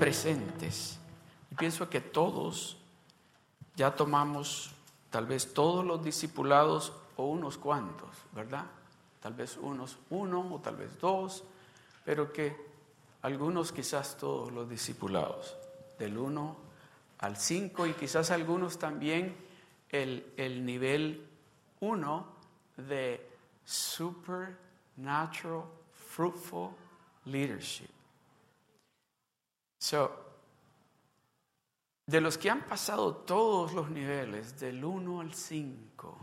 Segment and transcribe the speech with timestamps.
[0.00, 0.98] presentes,
[1.50, 2.78] y pienso que todos
[3.76, 4.72] ya tomamos
[5.10, 8.64] tal vez todos los discipulados o unos cuantos, ¿verdad?
[9.20, 11.44] Tal vez unos uno o tal vez dos,
[12.02, 12.56] pero que
[13.20, 15.54] algunos quizás todos los discipulados,
[15.98, 16.56] del uno
[17.18, 19.36] al cinco y quizás algunos también
[19.90, 21.28] el, el nivel
[21.80, 22.26] uno
[22.78, 23.28] de
[23.66, 26.70] supernatural fruitful
[27.26, 27.99] leadership.
[29.80, 30.14] So,
[32.04, 36.18] de los que han pasado todos los niveles, del 1 al 5,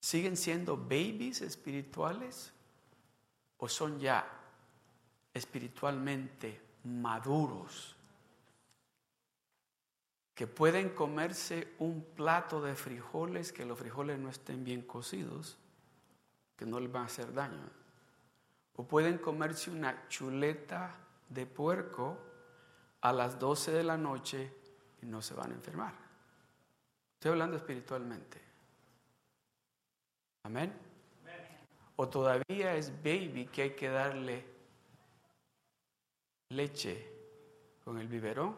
[0.00, 2.52] ¿siguen siendo babies espirituales
[3.58, 4.26] o son ya
[5.34, 7.94] espiritualmente maduros?
[10.34, 15.58] Que pueden comerse un plato de frijoles, que los frijoles no estén bien cocidos,
[16.56, 17.81] que no les van a hacer daño.
[18.76, 20.94] O pueden comerse una chuleta
[21.28, 22.18] de puerco
[23.00, 24.52] a las 12 de la noche
[25.02, 25.94] y no se van a enfermar.
[27.14, 28.40] Estoy hablando espiritualmente.
[30.44, 30.72] Amén.
[31.96, 34.44] O todavía es baby que hay que darle
[36.48, 37.08] leche
[37.84, 38.56] con el biberón.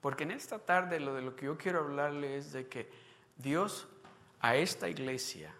[0.00, 3.07] Porque en esta tarde lo de lo que yo quiero hablarle es de que
[3.38, 3.88] Dios
[4.40, 5.54] a esta iglesia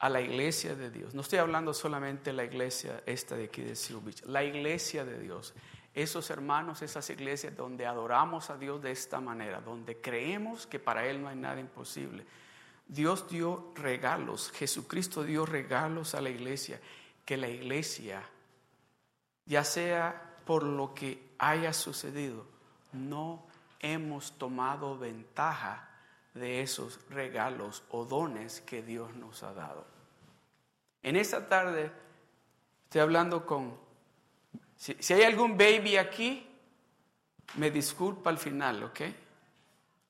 [0.00, 1.14] a la iglesia de Dios.
[1.14, 3.76] No estoy hablando solamente de la iglesia esta de aquí de
[4.24, 5.54] la iglesia de Dios.
[5.92, 11.06] Esos hermanos, esas iglesias donde adoramos a Dios de esta manera, donde creemos que para
[11.06, 12.24] Él no hay nada imposible.
[12.88, 16.80] Dios dio regalos, Jesucristo dio regalos a la iglesia,
[17.26, 18.22] que la iglesia,
[19.44, 22.46] ya sea por lo que haya sucedido,
[22.92, 23.46] no
[23.80, 25.89] hemos tomado ventaja
[26.34, 29.84] de esos regalos o dones que Dios nos ha dado.
[31.02, 31.90] En esta tarde
[32.84, 33.76] estoy hablando con,
[34.76, 36.46] si, hay algún baby aquí,
[37.56, 39.00] me disculpa al final, ¿ok?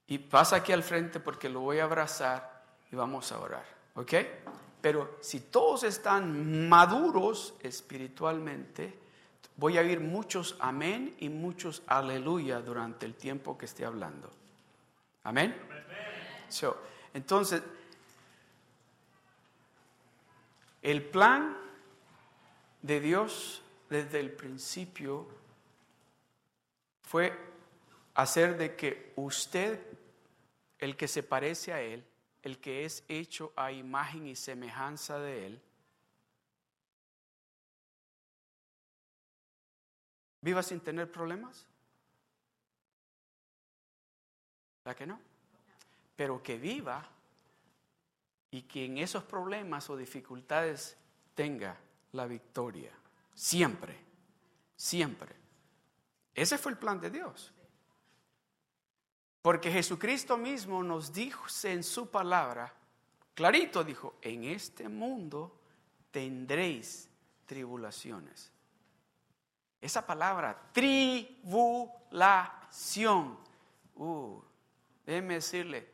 [0.09, 3.65] Y pasa aquí al frente porque lo voy a abrazar y vamos a orar,
[3.95, 4.15] ¿ok?
[4.81, 8.99] Pero si todos están maduros espiritualmente,
[9.57, 14.31] voy a oír muchos amén y muchos aleluya durante el tiempo que esté hablando.
[15.23, 15.70] Amén.
[17.15, 17.63] Entonces,
[20.83, 21.57] el plan
[22.83, 25.29] de Dios desde el principio
[27.03, 27.37] fue
[28.15, 29.81] hacer de que usted,
[30.79, 32.05] el que se parece a Él,
[32.43, 35.63] el que es hecho a imagen y semejanza de Él,
[40.41, 41.67] viva sin tener problemas.
[44.85, 45.30] ¿La que no?
[46.21, 47.03] Pero que viva
[48.51, 50.99] y que en esos problemas o dificultades
[51.35, 51.81] tenga
[52.13, 52.93] la victoria.
[53.33, 53.97] Siempre,
[54.77, 55.35] siempre.
[56.35, 57.55] Ese fue el plan de Dios.
[59.41, 62.71] Porque Jesucristo mismo nos dijo en su palabra,
[63.33, 65.59] clarito dijo, en este mundo
[66.11, 67.09] tendréis
[67.47, 68.53] tribulaciones.
[69.81, 73.39] Esa palabra, tribulación.
[73.95, 74.39] Uh,
[75.07, 75.91] déjeme decirle,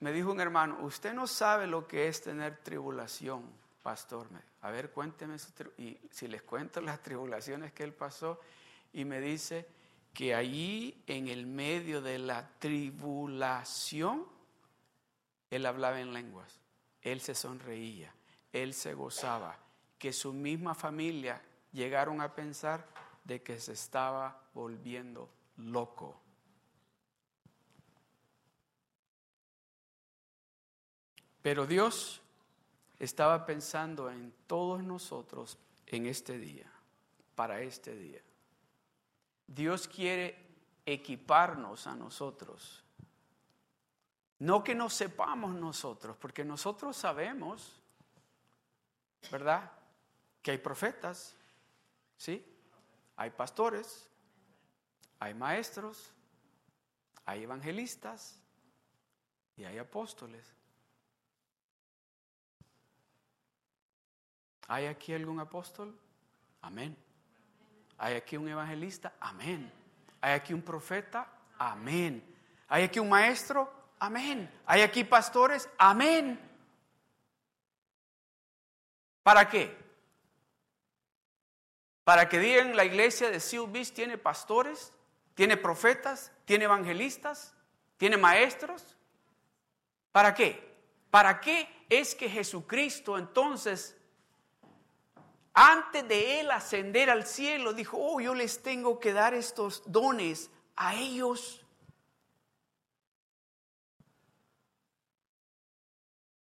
[0.00, 3.44] me dijo un hermano, usted no sabe lo que es tener tribulación,
[3.82, 4.28] pastor.
[4.62, 5.36] A ver, cuénteme
[5.78, 8.40] y si les cuento las tribulaciones que él pasó
[8.92, 9.66] y me dice
[10.12, 14.26] que allí en el medio de la tribulación
[15.50, 16.60] él hablaba en lenguas,
[17.02, 18.12] él se sonreía,
[18.52, 19.58] él se gozaba,
[19.98, 21.40] que su misma familia
[21.72, 22.86] llegaron a pensar
[23.24, 26.20] de que se estaba volviendo loco.
[31.46, 32.20] Pero Dios
[32.98, 35.56] estaba pensando en todos nosotros
[35.86, 36.68] en este día,
[37.36, 38.20] para este día.
[39.46, 40.36] Dios quiere
[40.84, 42.82] equiparnos a nosotros.
[44.40, 47.80] No que no sepamos nosotros, porque nosotros sabemos,
[49.30, 49.70] ¿verdad?
[50.42, 51.36] Que hay profetas,
[52.16, 52.44] ¿sí?
[53.14, 54.10] Hay pastores,
[55.20, 56.10] hay maestros,
[57.24, 58.36] hay evangelistas
[59.56, 60.55] y hay apóstoles.
[64.68, 65.96] ¿Hay aquí algún apóstol?
[66.62, 66.96] Amén.
[67.98, 69.14] ¿Hay aquí un evangelista?
[69.20, 69.72] Amén.
[70.20, 71.28] ¿Hay aquí un profeta?
[71.58, 72.22] Amén.
[72.68, 73.72] ¿Hay aquí un maestro?
[73.98, 74.50] Amén.
[74.66, 75.68] ¿Hay aquí pastores?
[75.78, 76.38] Amén.
[79.22, 79.76] ¿Para qué?
[82.04, 84.92] Para que digan la iglesia de Seal tiene pastores,
[85.34, 87.54] tiene profetas, tiene evangelistas,
[87.96, 88.96] tiene maestros.
[90.12, 90.76] ¿Para qué?
[91.10, 93.96] ¿Para qué es que Jesucristo entonces,
[95.58, 100.50] antes de él ascender al cielo, dijo, oh, yo les tengo que dar estos dones
[100.76, 101.64] a ellos?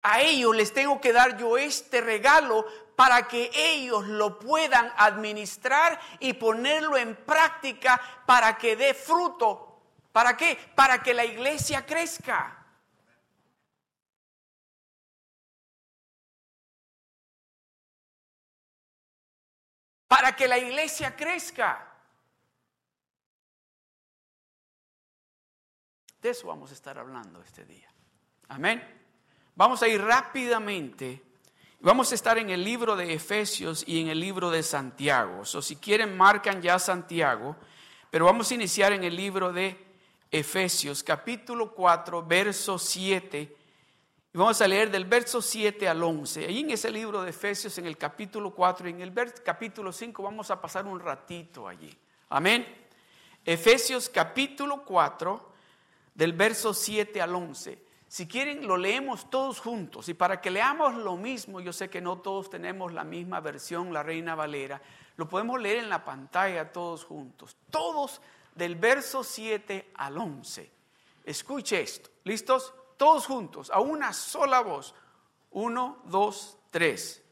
[0.01, 2.65] A ellos les tengo que dar yo este regalo
[2.97, 9.83] para que ellos lo puedan administrar y ponerlo en práctica para que dé fruto.
[10.11, 10.59] ¿Para qué?
[10.75, 12.56] Para que la iglesia crezca.
[20.09, 21.95] Para que la iglesia crezca.
[26.21, 27.89] De eso vamos a estar hablando este día.
[28.49, 28.83] Amén.
[29.55, 31.23] Vamos a ir rápidamente.
[31.81, 35.41] Vamos a estar en el libro de Efesios y en el libro de Santiago.
[35.41, 37.57] O si quieren, marcan ya Santiago.
[38.11, 39.85] Pero vamos a iniciar en el libro de
[40.31, 43.56] Efesios, capítulo 4, verso 7.
[44.37, 46.45] Y vamos a leer del verso 7 al 11.
[46.45, 50.23] Ahí en ese libro de Efesios, en el capítulo 4 y en el capítulo 5,
[50.23, 51.91] vamos a pasar un ratito allí.
[52.29, 52.67] Amén.
[53.47, 55.53] Efesios capítulo 4,
[56.15, 57.83] del verso 7 al 11.
[58.09, 60.07] Si quieren, lo leemos todos juntos.
[60.11, 63.91] Y para que leamos lo mismo, yo sé que no todos tenemos la misma versión,
[63.91, 64.83] la Reina Valera,
[65.17, 67.57] lo podemos leer en la pantalla todos juntos.
[67.71, 68.21] Todos
[68.55, 70.71] del verso 7 al 11.
[71.25, 72.11] Escuche esto.
[72.25, 72.75] ¿Listos?
[72.97, 74.95] Todos juntos, a una sola voz.
[75.51, 77.23] Uno, dos, tres.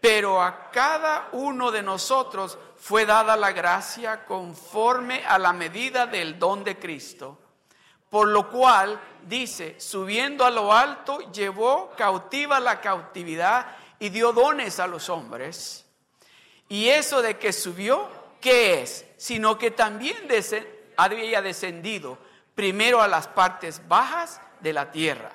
[0.00, 6.38] Pero a cada uno de nosotros fue dada la gracia conforme a la medida del
[6.38, 7.38] don de Cristo.
[8.08, 14.80] Por lo cual dice, subiendo a lo alto, llevó cautiva la cautividad y dio dones
[14.80, 15.86] a los hombres.
[16.68, 18.08] Y eso de que subió,
[18.40, 19.04] ¿qué es?
[19.16, 20.28] Sino que también
[20.96, 22.18] había descendido
[22.54, 25.32] primero a las partes bajas de la tierra.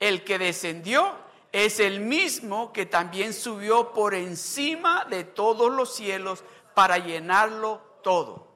[0.00, 1.12] El que descendió
[1.52, 6.42] es el mismo que también subió por encima de todos los cielos
[6.74, 8.48] para llenarlo todo.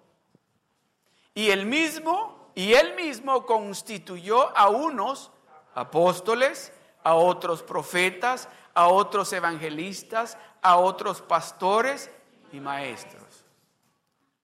[1.34, 5.30] Y el mismo y él mismo constituyó a unos
[5.74, 6.72] apóstoles,
[7.04, 12.10] a otros profetas, a otros evangelistas, a otros pastores
[12.52, 13.44] y maestros.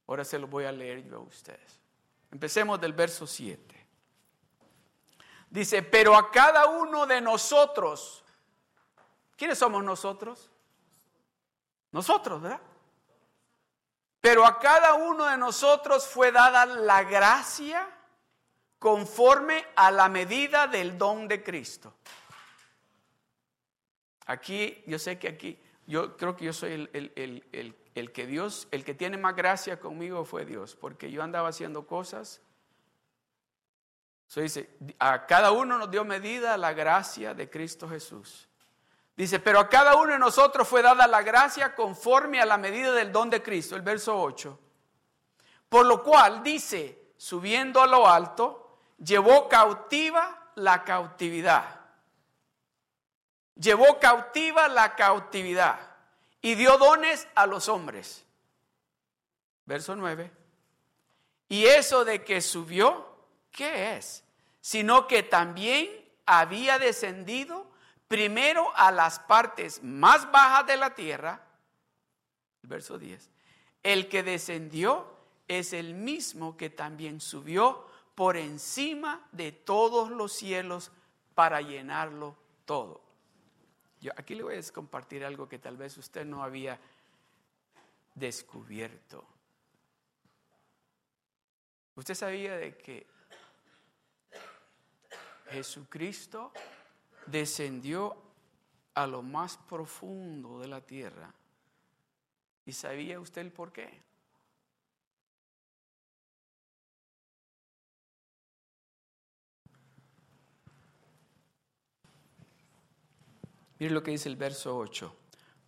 [0.06, 1.80] Ahora se lo voy a leer yo a ustedes.
[2.30, 3.81] Empecemos del verso 7.
[5.52, 8.24] Dice, pero a cada uno de nosotros,
[9.36, 10.48] ¿quiénes somos nosotros?
[11.90, 12.60] Nosotros, ¿verdad?
[14.18, 17.86] Pero a cada uno de nosotros fue dada la gracia
[18.78, 21.92] conforme a la medida del don de Cristo.
[24.24, 28.94] Aquí, yo sé que aquí, yo creo que yo soy el, que Dios, el que
[28.94, 32.40] tiene más gracia conmigo fue Dios, porque yo andaba haciendo cosas.
[34.40, 38.48] Dice, a cada uno nos dio medida la gracia de Cristo Jesús.
[39.14, 42.92] Dice, pero a cada uno de nosotros fue dada la gracia conforme a la medida
[42.92, 44.58] del don de Cristo, el verso 8.
[45.68, 51.80] Por lo cual dice, subiendo a lo alto, llevó cautiva la cautividad.
[53.54, 55.78] Llevó cautiva la cautividad
[56.40, 58.24] y dio dones a los hombres.
[59.66, 60.32] Verso 9.
[61.48, 63.11] Y eso de que subió,
[63.52, 64.24] ¿qué es?
[64.60, 65.88] Sino que también
[66.26, 67.70] había descendido
[68.08, 71.42] primero a las partes más bajas de la tierra.
[72.62, 73.30] Verso 10.
[73.82, 75.12] El que descendió
[75.48, 80.92] es el mismo que también subió por encima de todos los cielos
[81.34, 83.00] para llenarlo todo.
[84.00, 86.78] Yo aquí le voy a compartir algo que tal vez usted no había
[88.14, 89.24] descubierto.
[91.94, 93.06] Usted sabía de que
[95.52, 96.52] Jesucristo
[97.26, 98.16] descendió
[98.94, 101.32] a lo más profundo de la tierra.
[102.64, 104.02] ¿Y sabía usted el por qué?
[113.78, 115.16] Mire lo que dice el verso 8.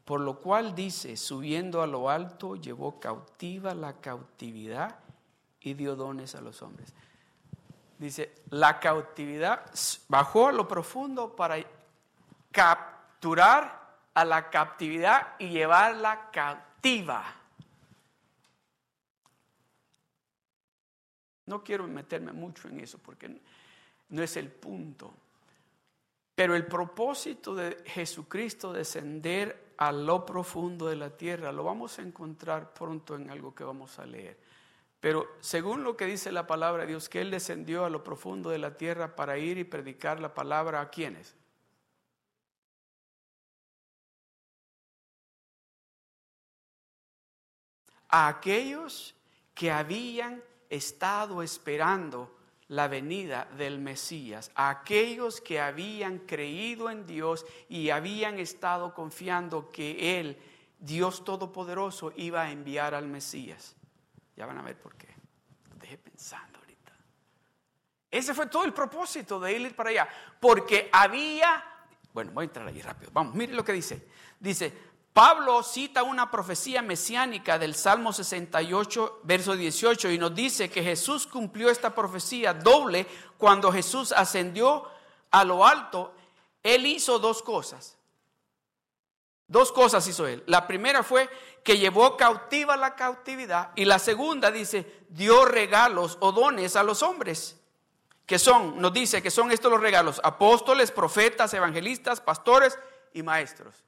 [0.05, 5.01] Por lo cual dice, subiendo a lo alto, llevó cautiva la cautividad
[5.61, 6.95] y dio dones a los hombres.
[8.05, 9.65] Dice, la cautividad
[10.09, 11.57] bajó a lo profundo para
[12.53, 17.25] capturar a la captividad y llevarla cautiva.
[21.47, 23.41] No quiero meterme mucho en eso porque
[24.11, 25.15] no es el punto.
[26.35, 32.03] Pero el propósito de Jesucristo descender a lo profundo de la tierra lo vamos a
[32.03, 34.37] encontrar pronto en algo que vamos a leer.
[35.05, 38.49] Pero según lo que dice la palabra de Dios, que Él descendió a lo profundo
[38.49, 41.37] de la tierra para ir y predicar la palabra a quienes.
[48.09, 49.15] A aquellos
[49.53, 52.35] que habían estado esperando
[52.69, 59.71] la venida del Mesías, a aquellos que habían creído en Dios y habían estado confiando
[59.71, 60.39] que Él,
[60.79, 63.77] Dios Todopoderoso, iba a enviar al Mesías.
[64.37, 65.09] Ya van a ver por qué.
[65.77, 66.93] Deje pensando ahorita.
[68.11, 70.09] Ese fue todo el propósito de ir para allá.
[70.41, 71.65] Porque había,
[72.13, 73.11] bueno, voy a entrar ahí rápido.
[73.13, 74.09] Vamos, mire lo que dice.
[74.41, 74.73] Dice,
[75.13, 81.29] Pablo cita una profecía mesiánica del Salmo 68, verso 18, y nos dice que Jesús
[81.29, 83.07] cumplió esta profecía doble
[83.39, 84.89] cuando Jesús ascendió
[85.31, 86.13] a lo alto.
[86.65, 87.97] Él hizo dos cosas.
[89.47, 90.43] Dos cosas hizo él.
[90.47, 91.29] La primera fue
[91.63, 97.03] que llevó cautiva la cautividad y la segunda dice, dio regalos o dones a los
[97.03, 97.61] hombres.
[98.27, 102.79] Que son, nos dice que son estos los regalos, apóstoles, profetas, evangelistas, pastores
[103.13, 103.85] y maestros.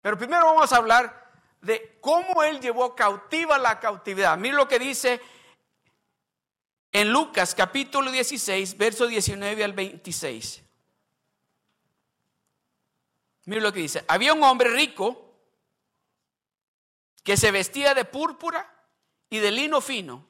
[0.00, 1.26] Pero primero vamos a hablar
[1.60, 4.38] de cómo Él llevó cautiva la cautividad.
[4.38, 5.20] Mira lo que dice
[6.92, 10.65] en Lucas capítulo 16, verso 19 al 26.
[13.46, 14.04] Mira lo que dice.
[14.06, 15.34] Había un hombre rico
[17.24, 18.72] que se vestía de púrpura
[19.30, 20.28] y de lino fino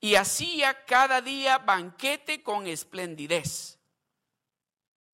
[0.00, 3.78] y hacía cada día banquete con esplendidez.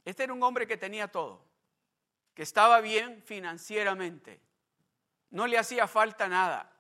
[0.05, 1.51] Este era un hombre que tenía todo
[2.35, 4.41] que estaba bien financieramente,
[5.31, 6.73] no le hacía falta nada,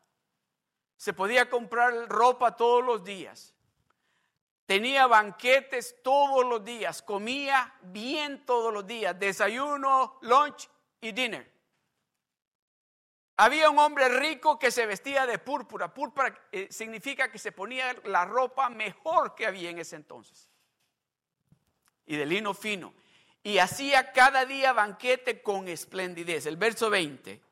[0.96, 3.54] se podía comprar ropa todos los días,
[4.70, 11.52] tenía banquetes todos los días, comía bien todos los días, desayuno, lunch y dinner.
[13.38, 15.92] Había un hombre rico que se vestía de púrpura.
[15.92, 20.48] Púrpura eh, significa que se ponía la ropa mejor que había en ese entonces.
[22.06, 22.94] Y de lino fino
[23.42, 26.46] y hacía cada día banquete con esplendidez.
[26.46, 27.42] El verso 20.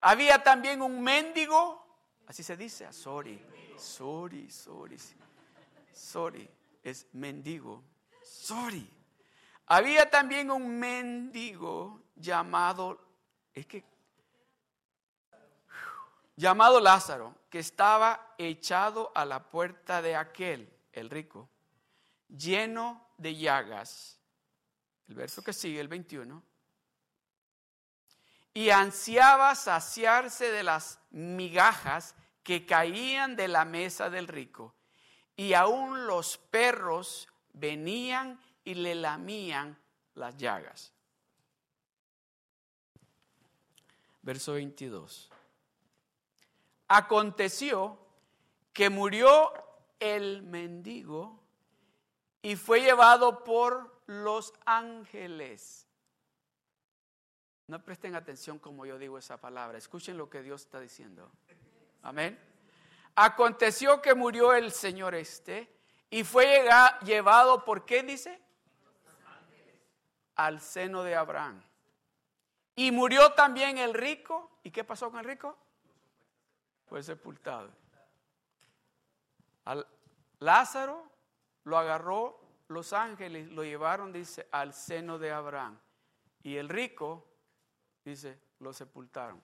[0.00, 1.84] Había también un mendigo,
[2.26, 3.38] así se dice, sorry,
[3.76, 4.98] sorry, sorry,
[5.92, 6.48] sorry,
[6.82, 7.82] es mendigo,
[8.22, 8.88] sorry.
[9.66, 13.00] Había también un mendigo llamado,
[13.54, 13.84] es que,
[16.36, 21.48] llamado Lázaro, que estaba echado a la puerta de aquel, el rico,
[22.28, 24.18] lleno de llagas.
[25.08, 26.42] El verso que sigue, el 21.
[28.54, 34.74] Y ansiaba saciarse de las migajas que caían de la mesa del rico.
[35.42, 39.76] Y aún los perros venían y le lamían
[40.14, 40.92] las llagas.
[44.22, 45.32] Verso 22.
[46.86, 47.98] Aconteció
[48.72, 49.52] que murió
[49.98, 51.42] el mendigo
[52.40, 55.88] y fue llevado por los ángeles.
[57.66, 61.32] No presten atención como yo digo esa palabra, escuchen lo que Dios está diciendo.
[62.00, 62.51] Amén.
[63.14, 65.70] Aconteció que murió el Señor este
[66.10, 66.68] y fue
[67.04, 68.40] llevado, ¿por qué dice?
[70.34, 71.62] Al seno de Abraham.
[72.74, 74.50] Y murió también el rico.
[74.62, 75.56] ¿Y qué pasó con el rico?
[76.86, 77.70] Fue sepultado.
[79.64, 79.86] Al
[80.38, 81.10] Lázaro
[81.64, 85.78] lo agarró los ángeles, lo llevaron, dice, al seno de Abraham.
[86.42, 87.26] Y el rico,
[88.04, 89.42] dice, lo sepultaron.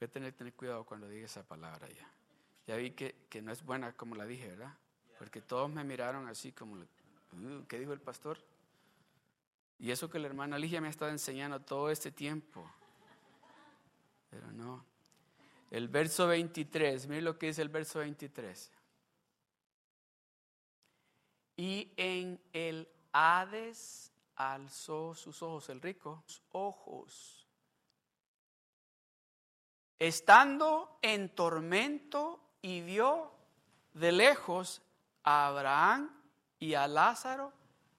[0.00, 2.10] Voy a tener, tener cuidado cuando diga esa palabra ya.
[2.66, 4.74] Ya vi que, que, no es buena como la dije, ¿verdad?
[5.18, 8.42] Porque todos me miraron así como, uh, ¿qué dijo el pastor?
[9.78, 12.70] Y eso que la hermana Ligia me ha estado enseñando todo este tiempo.
[14.30, 14.84] Pero no.
[15.70, 18.72] El verso 23, mire lo que dice el verso 23.
[21.56, 27.39] Y en el Hades alzó sus ojos, el rico, sus ojos.
[30.00, 33.30] Estando en tormento y vio
[33.94, 34.82] de lejos
[35.22, 36.10] a Abraham
[36.58, 37.52] y a Lázaro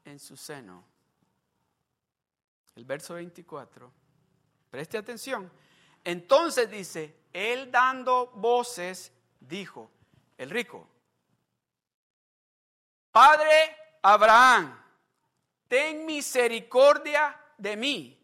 [0.04, 0.84] en su seno.
[2.76, 3.92] El verso 24.
[4.70, 5.52] Preste atención.
[6.04, 9.92] Entonces dice, él dando voces, dijo,
[10.38, 10.88] el rico,
[13.12, 14.76] Padre Abraham,
[15.68, 18.20] ten misericordia de mí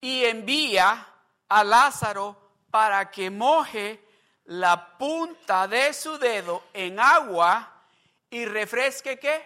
[0.00, 1.06] y envía
[1.48, 4.00] a Lázaro para que moje
[4.44, 7.84] la punta de su dedo en agua
[8.30, 9.42] y refresque qué?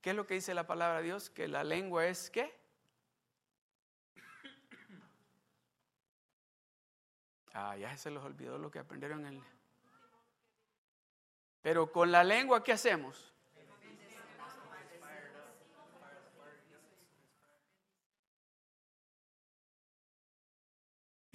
[0.00, 1.30] ¿Qué es lo que dice la palabra de Dios?
[1.30, 2.60] Que la lengua es qué?
[7.54, 9.42] Ah, ya se les olvidó lo que aprendieron en el...
[11.60, 13.31] Pero con la lengua, ¿qué hacemos?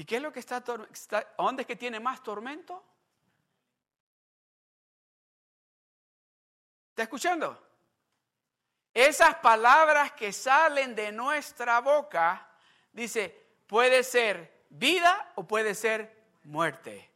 [0.08, 2.84] Qué es lo que está, está dónde es que tiene más tormento?
[6.90, 7.62] ¿Está escuchando?
[8.94, 12.48] Esas palabras que salen de nuestra boca,
[12.92, 13.30] dice,
[13.68, 17.12] puede ser vida o puede ser muerte.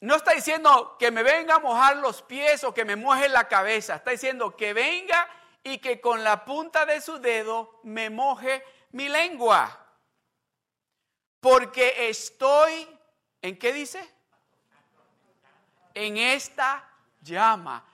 [0.00, 3.48] No está diciendo que me venga a mojar los pies o que me moje la
[3.48, 3.96] cabeza.
[3.96, 5.28] Está diciendo que venga
[5.62, 9.79] y que con la punta de su dedo me moje mi lengua.
[11.40, 12.86] Porque estoy,
[13.40, 14.08] ¿en qué dice?
[15.94, 16.88] En esta
[17.22, 17.84] llama.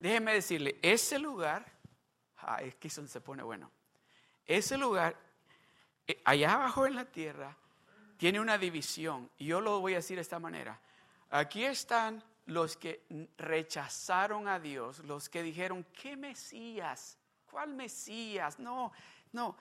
[0.00, 1.70] Déjeme decirle, ese lugar,
[2.60, 3.70] es que eso se pone bueno.
[4.46, 5.16] Ese lugar,
[6.06, 7.56] eh, allá abajo en la tierra,
[8.16, 9.30] tiene una división.
[9.38, 10.80] Y yo lo voy a decir de esta manera.
[11.30, 13.04] Aquí están los que
[13.38, 17.16] rechazaron a Dios, los que dijeron, ¿qué Mesías?
[17.50, 18.58] ¿Cuál Mesías?
[18.58, 18.92] No,
[19.32, 19.56] no.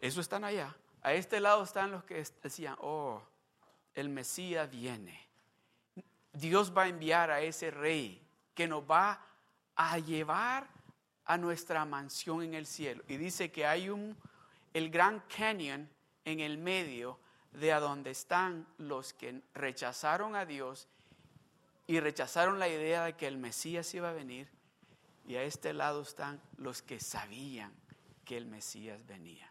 [0.00, 0.74] Eso están allá.
[1.02, 3.22] A este lado están los que decían, oh,
[3.94, 5.28] el Mesías viene.
[6.32, 8.22] Dios va a enviar a ese rey
[8.54, 9.24] que nos va
[9.76, 10.68] a llevar
[11.24, 13.02] a nuestra mansión en el cielo.
[13.08, 14.16] Y dice que hay un,
[14.74, 15.88] el Gran Canyon
[16.24, 17.18] en el medio
[17.52, 20.88] de a donde están los que rechazaron a Dios
[21.86, 24.48] y rechazaron la idea de que el Mesías iba a venir.
[25.26, 27.72] Y a este lado están los que sabían
[28.24, 29.49] que el Mesías venía.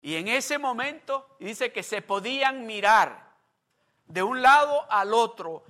[0.00, 3.28] Y en ese momento dice que se podían mirar
[4.06, 5.64] de un lado al otro.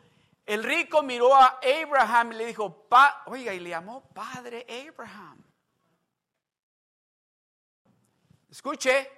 [0.44, 2.86] El rico miró a Abraham y le dijo,
[3.26, 5.42] oiga, y le llamó Padre Abraham.
[8.50, 9.10] Escuche,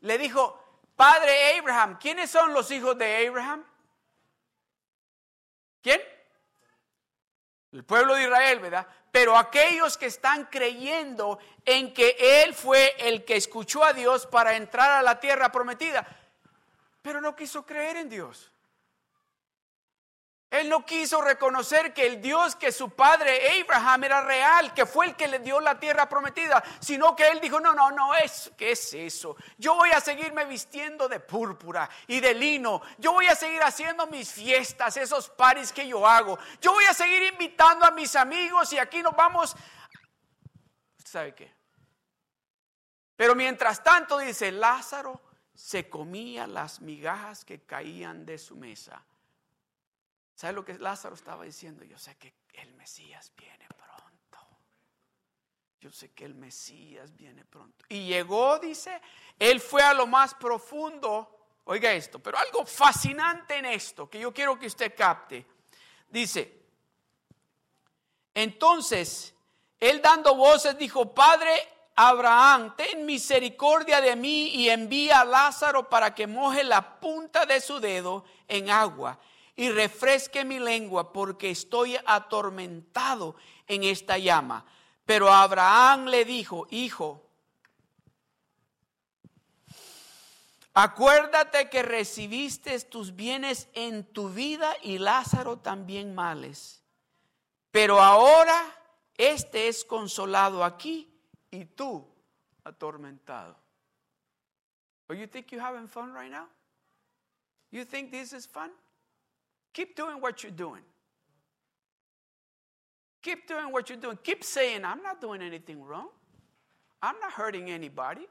[0.00, 0.62] le dijo,
[0.94, 3.64] Padre Abraham, ¿quiénes son los hijos de Abraham?
[5.82, 6.00] ¿Quién?
[7.72, 8.86] El pueblo de Israel, ¿verdad?
[9.16, 14.56] Pero aquellos que están creyendo en que Él fue el que escuchó a Dios para
[14.56, 16.06] entrar a la tierra prometida,
[17.00, 18.52] pero no quiso creer en Dios.
[20.60, 25.06] Él no quiso reconocer que el Dios que su padre Abraham era real, que fue
[25.06, 28.50] el que le dio la tierra prometida, sino que él dijo, no, no, no, es,
[28.56, 29.36] ¿qué es eso?
[29.58, 34.06] Yo voy a seguirme vistiendo de púrpura y de lino, yo voy a seguir haciendo
[34.06, 38.72] mis fiestas, esos paris que yo hago, yo voy a seguir invitando a mis amigos
[38.72, 39.56] y aquí nos vamos,
[41.04, 41.54] sabe qué?
[43.16, 45.20] Pero mientras tanto dice, Lázaro
[45.54, 49.02] se comía las migajas que caían de su mesa.
[50.36, 51.82] ¿Sabe lo que Lázaro estaba diciendo?
[51.82, 54.38] Yo sé que el Mesías viene pronto.
[55.80, 57.86] Yo sé que el Mesías viene pronto.
[57.88, 59.00] Y llegó, dice,
[59.38, 61.48] él fue a lo más profundo.
[61.64, 65.46] Oiga esto, pero algo fascinante en esto que yo quiero que usted capte.
[66.06, 66.64] Dice,
[68.34, 69.34] entonces,
[69.80, 76.14] él dando voces dijo, Padre Abraham, ten misericordia de mí y envía a Lázaro para
[76.14, 79.18] que moje la punta de su dedo en agua
[79.56, 84.64] y refresque mi lengua porque estoy atormentado en esta llama.
[85.06, 87.26] Pero Abraham le dijo, hijo,
[90.74, 96.82] acuérdate que recibiste tus bienes en tu vida y Lázaro también males.
[97.70, 98.62] Pero ahora
[99.16, 101.10] este es consolado aquí
[101.50, 102.06] y tú
[102.64, 103.56] atormentado.
[105.08, 106.48] Oh, you think you're having fun right now?
[107.70, 108.70] You think this is fun?
[109.76, 110.80] Keep doing what you're doing.
[113.22, 114.18] Keep doing what you're doing.
[114.22, 116.08] Keep saying, I'm not doing anything wrong.
[117.02, 118.22] I'm not hurting anybody.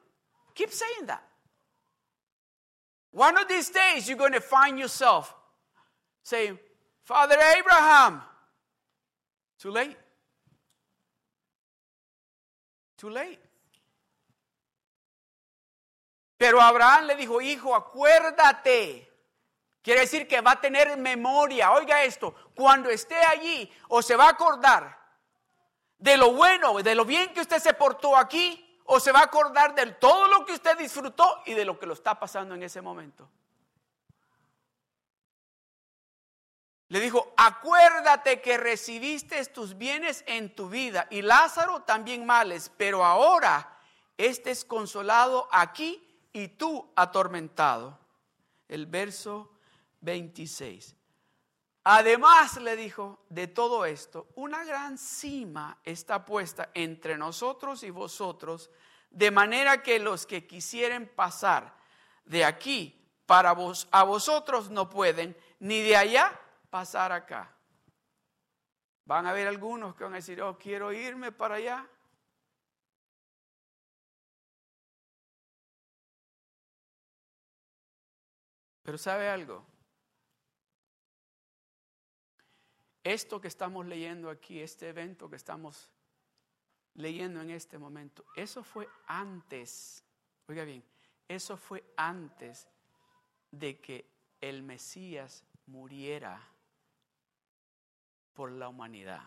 [0.56, 1.24] Keep saying that.
[3.12, 5.36] One of these days, you're going to find yourself
[6.24, 6.58] saying,
[7.04, 8.24] Father Abraham.
[9.60, 9.98] Too late.
[12.98, 13.38] Too late.
[16.40, 19.15] Pero Abraham le dijo, hijo, acuérdate
[19.86, 21.72] Quiere decir que va a tener memoria.
[21.72, 25.00] Oiga esto, cuando esté allí o se va a acordar
[26.00, 29.26] de lo bueno, de lo bien que usted se portó aquí, o se va a
[29.26, 32.64] acordar de todo lo que usted disfrutó y de lo que lo está pasando en
[32.64, 33.30] ese momento.
[36.88, 43.06] Le dijo, acuérdate que recibiste tus bienes en tu vida y Lázaro también males, pero
[43.06, 43.78] ahora
[44.18, 48.00] este es consolado aquí y tú atormentado.
[48.68, 49.52] El verso
[50.06, 50.96] 26.
[51.84, 58.72] Además, le dijo, de todo esto, una gran cima está puesta entre nosotros y vosotros,
[59.12, 61.76] de manera que los que quisieren pasar
[62.26, 66.40] de aquí para vos, a vosotros no pueden, ni de allá
[66.70, 67.56] pasar acá.
[69.06, 71.88] Van a haber algunos que van a decir, oh, quiero irme para allá.
[78.82, 79.75] Pero ¿sabe algo?
[83.06, 85.92] Esto que estamos leyendo aquí, este evento que estamos
[86.96, 90.04] leyendo en este momento, eso fue antes,
[90.48, 90.84] oiga bien,
[91.28, 92.68] eso fue antes
[93.52, 94.10] de que
[94.42, 96.42] el Mesías muriera
[98.34, 99.22] por la humanidad.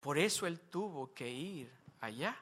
[0.00, 2.36] Por eso él tuvo que ir allá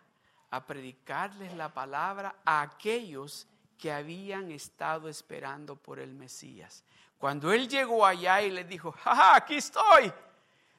[0.51, 3.47] a predicarles la palabra a aquellos
[3.79, 6.85] que habían estado esperando por el Mesías.
[7.19, 10.13] Cuando él llegó allá y les dijo, ¡ja, aquí estoy!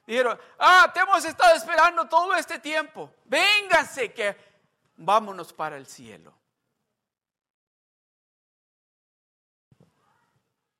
[0.08, 3.14] Dijeron, ah, te hemos estado esperando todo este tiempo.
[3.26, 4.36] Vénganse que
[4.96, 6.34] vámonos para el cielo.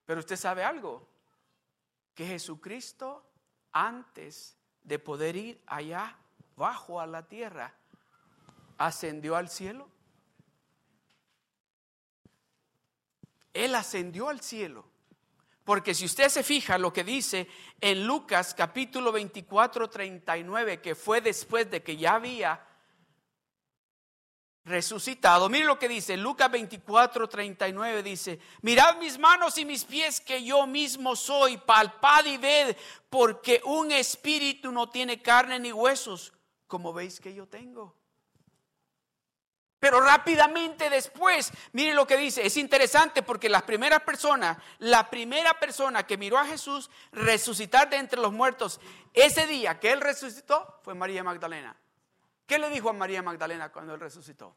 [0.06, 1.08] Pero usted sabe algo,
[2.16, 3.24] que Jesucristo
[3.72, 6.18] antes de poder ir allá
[6.56, 7.76] bajo a la tierra,
[8.80, 9.88] ascendió al cielo.
[13.54, 14.89] Él ascendió al cielo.
[15.70, 17.48] Porque si usted se fija lo que dice
[17.80, 22.60] en Lucas capítulo 24, 39, que fue después de que ya había
[24.66, 30.20] resucitado, mire lo que dice Lucas 24, 39, dice, mirad mis manos y mis pies
[30.20, 32.76] que yo mismo soy, palpad y ved,
[33.08, 36.34] porque un espíritu no tiene carne ni huesos,
[36.66, 37.99] como veis que yo tengo.
[39.80, 45.58] Pero rápidamente después, mire lo que dice, es interesante porque las primeras personas, la primera
[45.58, 48.82] persona que miró a Jesús resucitar de entre los muertos,
[49.14, 51.76] ese día que él resucitó fue María Magdalena.
[52.46, 54.54] ¿Qué le dijo a María Magdalena cuando él resucitó?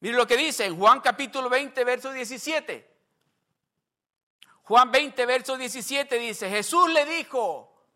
[0.00, 2.90] Mire lo que dice en Juan capítulo 20, verso 17.
[4.62, 7.86] Juan 20, verso 17 dice, Jesús le dijo,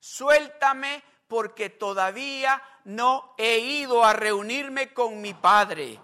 [0.00, 6.00] suéltame porque todavía no he ido a reunirme con mi Padre.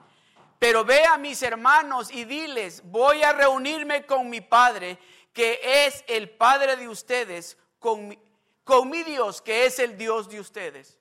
[0.58, 4.98] Pero ve a mis hermanos y diles, voy a reunirme con mi Padre,
[5.32, 10.98] que es el Padre de ustedes, con mi, Dios, que es el Dios de ustedes.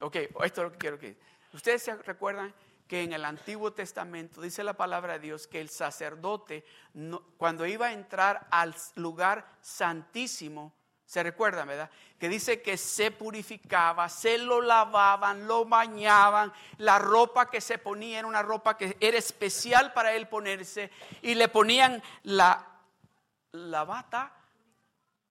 [0.00, 1.18] Ok, esto es lo que quiero que...
[1.52, 2.54] Ustedes se recuerdan
[2.86, 6.64] que en el Antiguo Testamento dice la palabra de Dios que el sacerdote,
[7.36, 10.72] cuando iba a entrar al lugar santísimo,
[11.06, 11.90] se recuerda, ¿verdad?
[12.18, 18.20] Que dice que se purificaba, se lo lavaban, lo bañaban, la ropa que se ponía
[18.20, 20.90] era una ropa que era especial para él ponerse
[21.22, 22.66] y le ponían la,
[23.52, 24.32] la bata,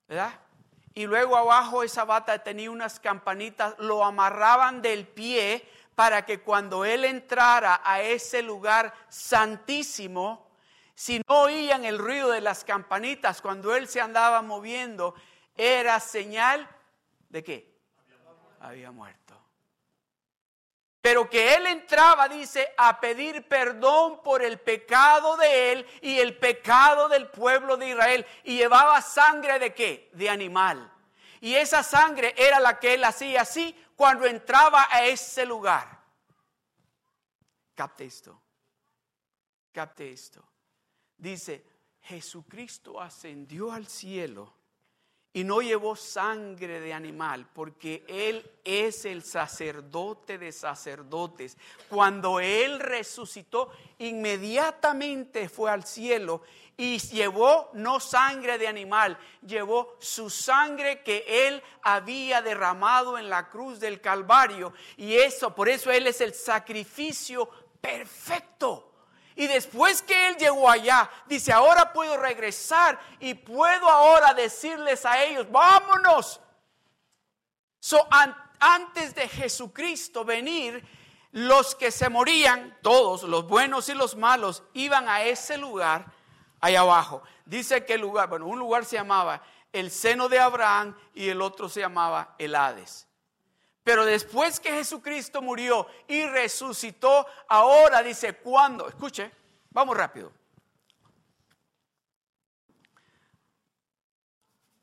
[0.08, 0.34] ¿verdad?
[0.94, 6.86] Y luego abajo esa bata tenía unas campanitas, lo amarraban del pie para que cuando
[6.86, 10.48] él entrara a ese lugar santísimo,
[10.94, 15.16] si no oían el ruido de las campanitas cuando él se andaba moviendo,
[15.56, 16.68] era señal
[17.30, 17.74] de que
[18.60, 19.39] había muerto.
[21.02, 26.38] Pero que él entraba, dice, a pedir perdón por el pecado de él y el
[26.38, 28.26] pecado del pueblo de Israel.
[28.46, 30.10] Y llevaba sangre de qué?
[30.13, 30.89] De animal.
[31.42, 36.02] Y esa sangre era la que él hacía así cuando entraba a ese lugar.
[37.76, 38.42] Capte esto.
[39.74, 40.42] Capte esto.
[41.18, 41.66] Dice,
[42.00, 44.54] Jesucristo ascendió al cielo
[45.36, 51.58] y no llevó sangre de animal, porque Él es el sacerdote de sacerdotes.
[51.89, 56.43] Cuando Él resucitó, inmediatamente fue al cielo
[56.78, 63.50] y llevó no sangre de animal, llevó su sangre que Él había derramado en la
[63.50, 64.74] cruz del Calvario.
[64.98, 67.50] Y eso, por eso Él es el sacrificio
[67.82, 68.93] perfecto
[69.36, 75.24] y después que él llegó allá, dice, ahora puedo regresar y puedo ahora decirles a
[75.24, 76.39] ellos, vámonos.
[78.60, 80.88] Antes de Jesucristo venir,
[81.32, 86.06] los que se morían, todos, los buenos y los malos, iban a ese lugar
[86.62, 87.24] allá abajo.
[87.46, 89.41] Dice que el lugar, bueno, un lugar se llamaba
[89.74, 93.08] el seno de Abraham y el otro se llamaba el Hades.
[93.84, 98.88] Pero después que Jesucristo murió y resucitó, ahora dice, ¿cuándo?
[98.88, 99.32] Escuche,
[99.72, 100.32] vamos rápido.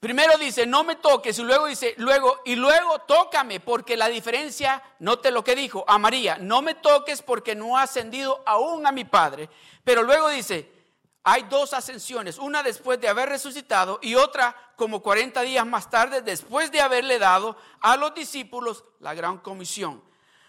[0.01, 4.83] Primero dice, no me toques, y luego dice, luego, y luego tócame, porque la diferencia,
[4.99, 8.93] note lo que dijo a María, no me toques porque no ha ascendido aún a
[8.93, 9.51] mi Padre.
[9.85, 10.80] Pero luego dice,
[11.23, 16.23] hay dos ascensiones, una después de haber resucitado y otra como 40 días más tarde
[16.23, 20.03] después de haberle dado a los discípulos la gran comisión.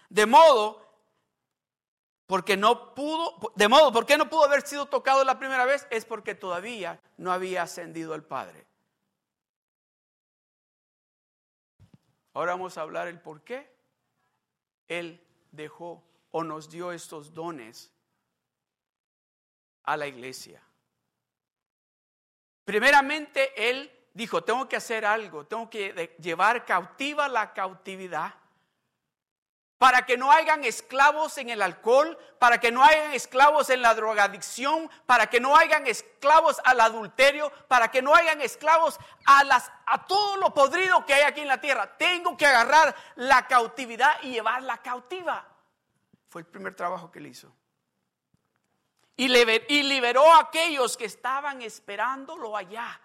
[0.08, 0.82] De modo
[2.26, 5.86] porque no pudo, de modo, ¿por qué no pudo haber sido tocado la primera vez?
[5.90, 8.66] Es porque todavía no había ascendido el Padre.
[12.32, 13.70] Ahora vamos a hablar el por qué
[14.88, 17.91] Él dejó o nos dio estos dones
[19.84, 20.62] a la iglesia.
[22.64, 28.34] Primeramente, Él dijo, tengo que hacer algo, tengo que llevar cautiva la cautividad
[29.82, 33.96] para que no hayan esclavos en el alcohol, para que no hayan esclavos en la
[33.96, 39.72] drogadicción, para que no hayan esclavos al adulterio, para que no hayan esclavos a, las,
[39.86, 41.96] a todo lo podrido que hay aquí en la tierra.
[41.98, 45.48] Tengo que agarrar la cautividad y llevarla cautiva.
[46.28, 47.52] Fue el primer trabajo que él hizo.
[49.22, 53.00] Y, liberó a aquellos que estaban esperándolo allá.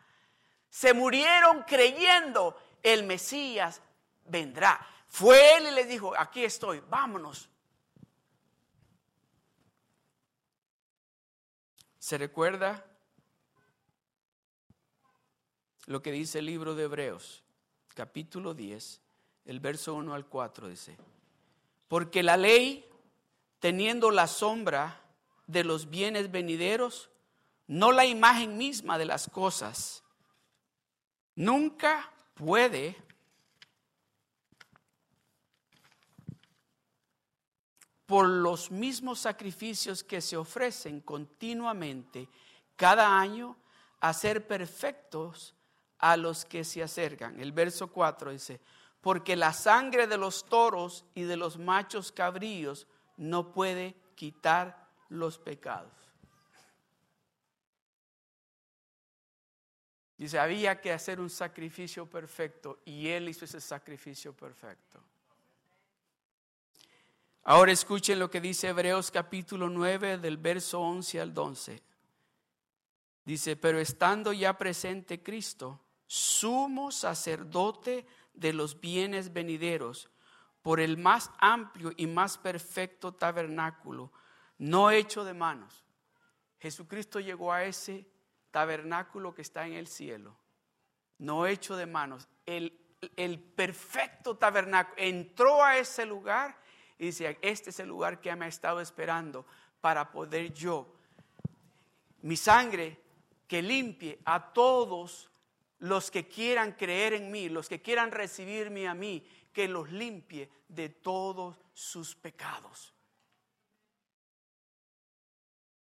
[0.70, 3.82] Se murieron creyendo el Mesías
[4.26, 4.80] vendrá.
[5.08, 7.50] Fue él y les dijo, aquí estoy, vámonos.
[12.00, 12.84] ¿Se recuerda
[15.86, 17.44] lo que dice el libro de Hebreos,
[17.94, 19.02] capítulo 10,
[19.46, 20.98] el verso 1 al 4 dice,
[21.88, 22.90] porque la ley,
[23.60, 25.07] teniendo la sombra
[25.48, 27.10] de los bienes venideros,
[27.66, 30.04] no la imagen misma de las cosas,
[31.36, 32.96] nunca puede
[38.06, 42.30] por los mismos sacrificios que se ofrecen continuamente
[42.76, 43.58] cada año
[44.00, 45.54] a ser perfectos
[46.00, 47.40] a los que se acercan.
[47.40, 48.62] El verso 4 dice,
[49.02, 55.38] porque la sangre de los toros y de los machos cabríos no puede quitar los
[55.38, 55.94] pecados.
[60.18, 65.00] Dice, había que hacer un sacrificio perfecto y él hizo ese sacrificio perfecto.
[67.44, 71.82] Ahora escuchen lo que dice Hebreos capítulo 9 del verso 11 al 12.
[73.24, 80.10] Dice, pero estando ya presente Cristo, sumo sacerdote de los bienes venideros,
[80.62, 84.12] por el más amplio y más perfecto tabernáculo,
[84.58, 85.86] no hecho de manos.
[86.60, 88.08] Jesucristo llegó a ese
[88.52, 90.38] tabernáculo que está en el cielo,
[91.20, 92.28] no hecho de manos.
[92.46, 92.80] El,
[93.16, 96.58] el perfecto tabernáculo entró a ese lugar
[96.98, 99.46] y dice, este es el lugar que me ha estado esperando
[99.82, 100.96] para poder yo,
[102.22, 103.00] mi sangre
[103.48, 105.30] que limpie a todos
[105.80, 110.50] los que quieran creer en mí, los que quieran recibirme a mí, que los limpie
[110.68, 112.94] de todos sus pecados.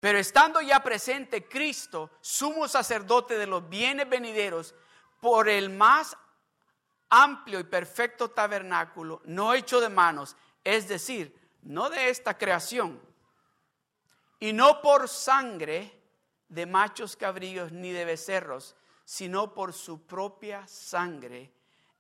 [0.06, 4.72] Pero estando ya presente Cristo, sumo sacerdote de los bienes venideros,
[5.20, 6.16] por el más
[7.08, 13.02] amplio y perfecto tabernáculo, no hecho de manos, es decir, no de esta creación,
[14.38, 16.00] y no por sangre
[16.48, 21.52] de machos cabríos ni de becerros, sino por su propia sangre,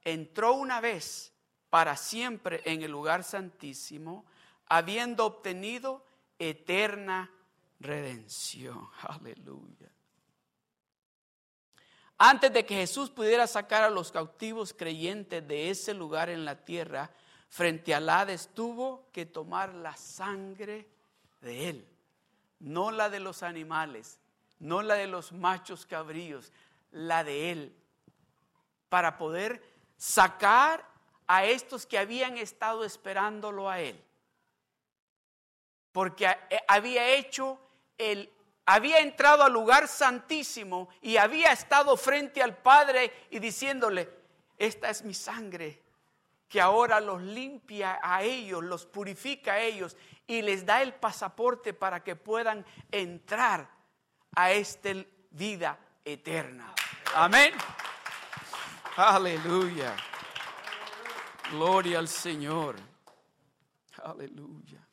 [0.04, 1.32] entró una vez
[1.70, 4.24] para siempre en el lugar santísimo,
[4.68, 6.06] habiendo obtenido
[6.38, 7.32] eterna
[7.80, 8.88] redención.
[9.02, 9.90] Aleluya.
[12.18, 16.64] Antes de que Jesús pudiera sacar a los cautivos creyentes de ese lugar en la
[16.64, 17.10] tierra,
[17.48, 20.88] frente al Hades tuvo que tomar la sangre
[21.42, 21.88] de él,
[22.58, 24.18] no la de los animales,
[24.58, 26.52] no la de los machos cabríos,
[26.90, 27.76] la de él,
[28.88, 29.62] para poder
[29.98, 30.88] sacar
[31.26, 34.02] a estos que habían estado esperándolo a él.
[35.92, 36.28] Porque
[36.68, 37.58] había hecho
[37.98, 38.30] el
[38.66, 44.10] había entrado al lugar santísimo y había estado frente al Padre y diciéndole,
[44.58, 45.82] esta es mi sangre
[46.48, 51.74] que ahora los limpia a ellos, los purifica a ellos y les da el pasaporte
[51.74, 53.68] para que puedan entrar
[54.34, 54.90] a esta
[55.30, 56.74] vida eterna.
[57.14, 57.54] Amén.
[58.96, 59.94] Aleluya.
[61.50, 62.76] Gloria al Señor.
[64.02, 64.85] Aleluya.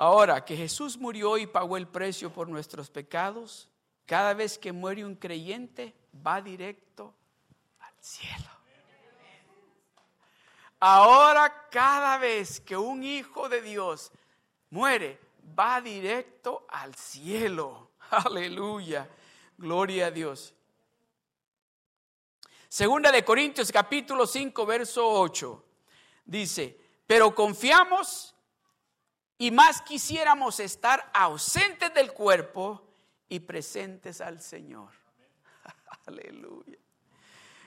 [0.00, 3.68] Ahora que Jesús murió y pagó el precio por nuestros pecados,
[4.06, 5.92] cada vez que muere un creyente
[6.24, 7.12] va directo
[7.80, 8.48] al cielo.
[10.78, 14.12] Ahora cada vez que un hijo de Dios
[14.70, 15.18] muere,
[15.58, 17.90] va directo al cielo.
[18.10, 19.10] Aleluya.
[19.56, 20.54] Gloria a Dios.
[22.68, 25.64] Segunda de Corintios capítulo 5 verso 8
[26.24, 28.36] dice, pero confiamos
[29.38, 32.82] Y más quisiéramos estar ausentes del cuerpo
[33.28, 34.90] y presentes al Señor.
[36.06, 36.76] Aleluya.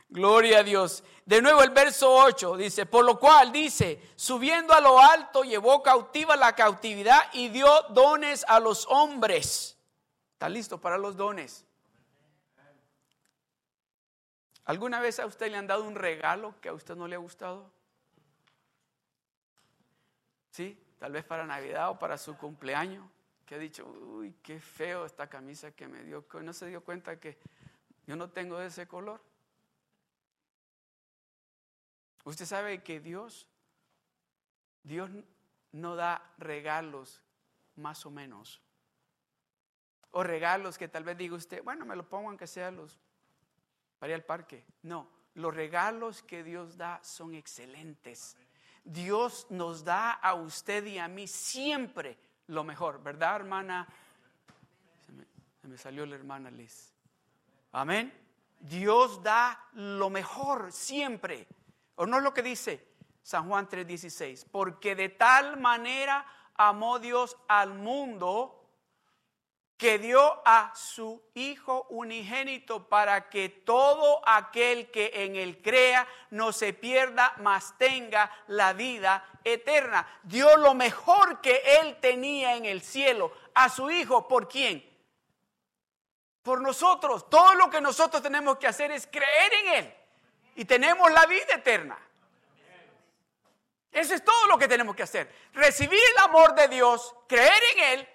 [0.09, 1.05] Gloria a Dios.
[1.25, 5.81] De nuevo el verso 8 dice, por lo cual dice, subiendo a lo alto llevó
[5.81, 9.77] cautiva la cautividad y dio dones a los hombres.
[10.33, 11.65] ¿Está listo para los dones?
[14.65, 17.19] ¿Alguna vez a usted le han dado un regalo que a usted no le ha
[17.19, 17.71] gustado?
[20.49, 20.80] ¿Sí?
[21.01, 23.03] Tal vez para Navidad o para su cumpleaños.
[23.47, 26.27] Que ha dicho, uy, qué feo esta camisa que me dio.
[26.43, 27.39] No se dio cuenta que
[28.05, 29.19] yo no tengo ese color.
[32.23, 33.47] Usted sabe que Dios,
[34.83, 35.09] Dios
[35.71, 37.19] no da regalos
[37.77, 38.61] más o menos.
[40.11, 42.99] O regalos que tal vez diga usted, bueno, me lo pongo aunque sea los
[43.97, 44.63] para ir al parque.
[44.83, 48.37] No, los regalos que Dios da son excelentes.
[48.83, 52.17] Dios nos da a usted y a mí siempre
[52.47, 53.87] lo mejor, ¿verdad, hermana?
[55.61, 56.93] Se me, salió la hermana Liz.
[57.71, 58.13] Amén.
[58.59, 61.47] Dios da lo mejor siempre.
[61.95, 62.85] ¿O no es lo que dice
[63.23, 64.45] San Juan 3:16?
[64.51, 68.60] Porque de tal manera amó Dios al mundo
[69.81, 76.53] que dio a su Hijo unigénito para que todo aquel que en él crea no
[76.53, 80.07] se pierda, mas tenga la vida eterna.
[80.21, 84.27] Dio lo mejor que él tenía en el cielo a su Hijo.
[84.27, 84.87] ¿Por quién?
[86.43, 87.27] Por nosotros.
[87.27, 89.95] Todo lo que nosotros tenemos que hacer es creer en Él.
[90.57, 91.97] Y tenemos la vida eterna.
[93.91, 95.33] Eso es todo lo que tenemos que hacer.
[95.53, 98.09] Recibir el amor de Dios, creer en Él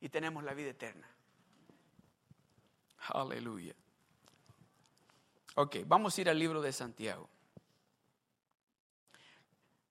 [0.00, 1.07] y tenemos la vida eterna.
[3.08, 3.74] Aleluya.
[5.54, 7.28] Ok, vamos a ir al libro de Santiago.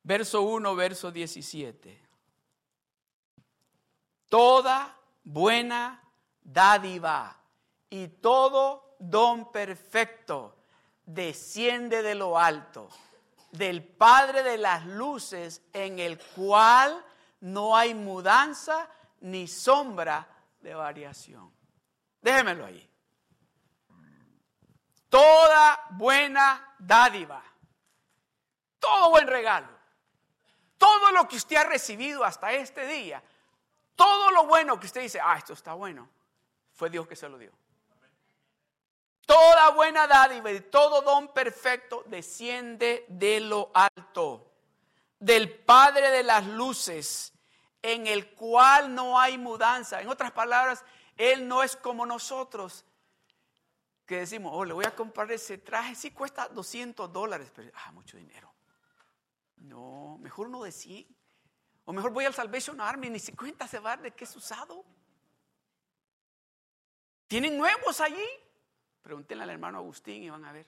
[0.03, 2.01] Verso 1, verso 17.
[4.30, 6.01] Toda buena
[6.41, 7.38] dádiva
[7.89, 10.56] y todo don perfecto
[11.06, 12.89] desciende de lo alto,
[13.51, 17.03] del Padre de las luces, en el cual
[17.41, 18.89] no hay mudanza
[19.21, 20.27] ni sombra
[20.62, 21.51] de variación.
[22.21, 22.89] Déjemelo ahí.
[25.10, 27.43] Toda buena dádiva,
[28.80, 29.70] todo buen regalo,
[30.78, 33.24] todo lo que usted ha recibido hasta este día,
[33.96, 36.10] todo lo bueno que usted dice, ah, esto está bueno,
[36.74, 37.52] fue Dios que se lo dio.
[39.26, 44.54] Toda buena dádiva y todo don perfecto desciende de lo alto,
[45.20, 47.34] del Padre de las luces,
[47.82, 50.02] en el cual no hay mudanza.
[50.02, 50.86] En otras palabras,
[51.17, 52.86] Él no es como nosotros,
[54.08, 57.91] que decimos, oh, le voy a comprar ese traje, sí cuesta 200 dólares, pero, ah,
[57.91, 58.56] mucho dinero.
[59.58, 61.06] No, mejor uno de 100.
[61.84, 64.86] O mejor voy al Salvation Army, ni 50 se va de que es usado.
[67.28, 68.26] ¿Tienen nuevos allí?
[69.02, 70.67] Pregúntenle al hermano Agustín y van a ver.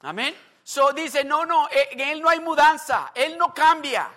[0.00, 0.34] Amén.
[0.64, 4.10] So dice, no, no, eh, en él no hay mudanza, él no cambia.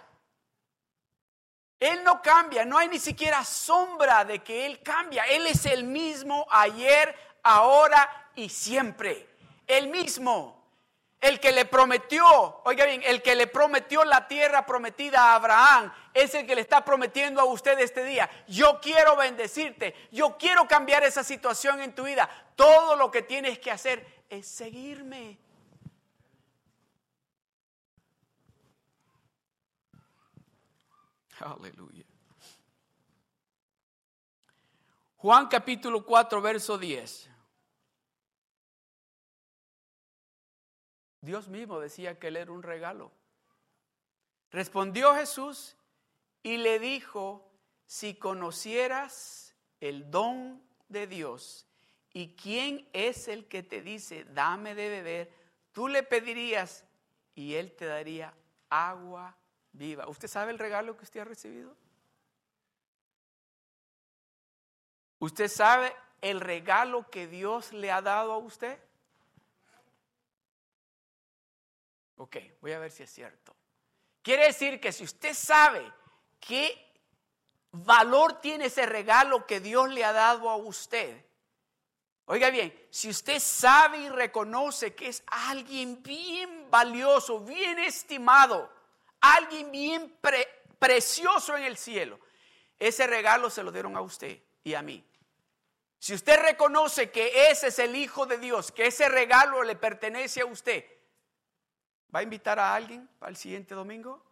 [1.80, 5.26] Él no cambia, no hay ni siquiera sombra de que Él cambia.
[5.26, 9.28] Él es el mismo ayer, ahora y siempre.
[9.68, 10.58] El mismo.
[11.20, 15.92] El que le prometió, oiga bien, el que le prometió la tierra prometida a Abraham,
[16.14, 18.30] es el que le está prometiendo a usted este día.
[18.48, 22.30] Yo quiero bendecirte, yo quiero cambiar esa situación en tu vida.
[22.56, 25.40] Todo lo que tienes que hacer es seguirme.
[31.40, 32.04] Aleluya.
[35.18, 37.30] Juan capítulo 4, verso 10.
[41.22, 43.12] Dios mismo decía que él era un regalo.
[44.52, 45.76] Respondió Jesús
[46.44, 47.52] y le dijo,
[47.86, 51.68] si conocieras el don de Dios
[52.14, 55.34] y quién es el que te dice, dame de beber,
[55.72, 56.86] tú le pedirías
[57.36, 58.34] y él te daría
[58.70, 59.36] agua
[59.78, 60.08] viva.
[60.08, 61.76] ¿Usted sabe el regalo que usted ha recibido?
[65.20, 68.80] ¿Usted sabe el regalo que Dios le ha dado a usted?
[72.18, 73.56] Ok, voy a ver si es cierto.
[74.22, 75.92] Quiere decir que si usted sabe
[76.40, 76.84] qué
[77.72, 81.26] valor tiene ese regalo que Dios le ha dado a usted,
[82.26, 88.77] oiga bien, si usted sabe y reconoce que es alguien bien valioso, bien estimado,
[89.22, 90.18] alguien bien
[90.80, 92.20] precioso en el cielo,
[92.80, 95.04] ese regalo se lo dieron a usted y a mí.
[96.00, 100.42] Si usted reconoce que ese es el Hijo de Dios, que ese regalo le pertenece
[100.42, 100.86] a usted,
[102.14, 104.24] ¿Va a invitar a alguien para el siguiente domingo?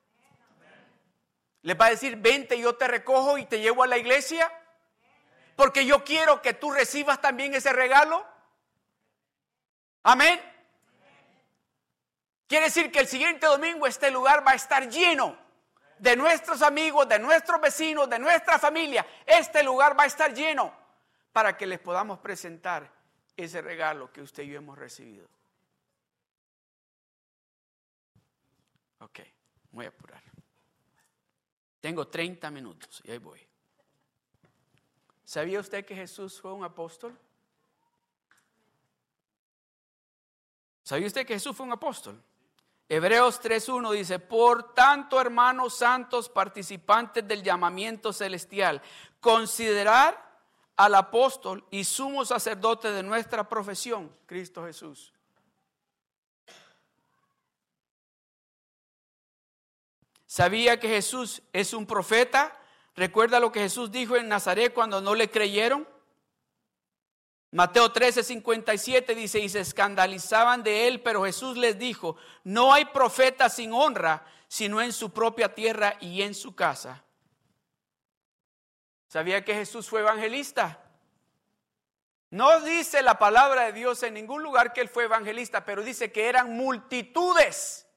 [1.62, 4.52] ¿Les va a decir, vente, yo te recojo y te llevo a la iglesia?
[5.56, 8.26] Porque yo quiero que tú recibas también ese regalo.
[10.04, 10.40] Amén.
[12.56, 15.38] Quiere decir que el siguiente domingo este lugar va a estar lleno
[16.00, 19.06] de nuestros amigos, de nuestros vecinos, de nuestra familia.
[19.26, 20.74] Este lugar va a estar lleno
[21.34, 22.90] para que les podamos presentar
[23.36, 25.28] ese regalo que usted y yo hemos recibido.
[29.00, 29.20] Ok,
[29.72, 30.24] voy a apurar.
[31.82, 33.46] Tengo 30 minutos y ahí voy.
[35.26, 37.20] ¿Sabía usted que Jesús fue un apóstol?
[40.84, 42.24] ¿Sabía usted que Jesús fue un apóstol?
[42.88, 48.82] Hebreos 3.1 dice, por tanto, hermanos santos, participantes del llamamiento celestial,
[49.20, 50.24] considerar
[50.76, 55.14] al apóstol y sumo sacerdote de nuestra profesión, Cristo Jesús.
[60.28, 62.60] ¿Sabía que Jesús es un profeta?
[62.96, 65.88] ¿Recuerda lo que Jesús dijo en Nazaret cuando no le creyeron?
[67.56, 72.84] Mateo 13, 57 dice, y se escandalizaban de él, pero Jesús les dijo, no hay
[72.84, 77.06] profeta sin honra, sino en su propia tierra y en su casa.
[79.08, 80.84] ¿Sabía que Jesús fue evangelista?
[82.30, 86.12] No dice la palabra de Dios en ningún lugar que él fue evangelista, pero dice
[86.12, 87.88] que eran multitudes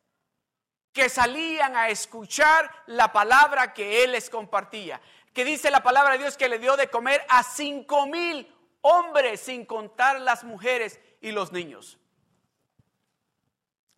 [0.93, 5.01] que salían a escuchar la palabra que él les compartía.
[5.35, 9.41] Que dice la palabra de Dios que le dio de comer a cinco mil hombres,
[9.41, 11.99] sin contar las mujeres y los niños.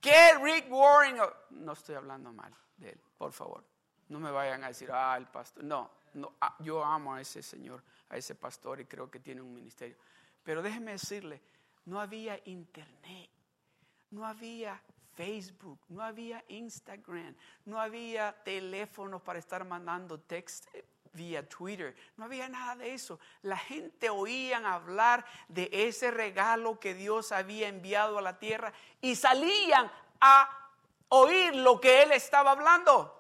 [0.01, 1.21] ¿Qué Rick Warren?
[1.51, 3.65] No estoy hablando mal de él, por favor.
[4.09, 5.63] No me vayan a decir, ah, el pastor.
[5.63, 9.43] No, no, ah, yo amo a ese señor, a ese pastor y creo que tiene
[9.43, 9.97] un ministerio.
[10.43, 11.41] Pero déjeme decirle,
[11.85, 13.31] no había internet,
[14.11, 14.83] no había
[15.15, 20.67] Facebook, no había Instagram, no había teléfonos para estar mandando text,
[21.13, 21.95] vía Twitter.
[22.17, 23.19] No había nada de eso.
[23.43, 29.17] La gente oían hablar de ese regalo que Dios había enviado a la tierra y
[29.17, 29.91] salían
[30.21, 30.49] a
[31.09, 33.17] oír lo que Él estaba hablando.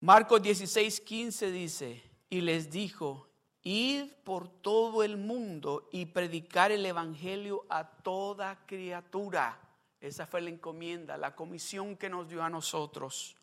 [0.00, 3.31] Marcos 16, 15 dice, y les dijo,
[3.64, 9.58] Id por todo el mundo y predicar el Evangelio a toda criatura.
[10.00, 13.36] Esa fue la encomienda, la comisión que nos dio a nosotros.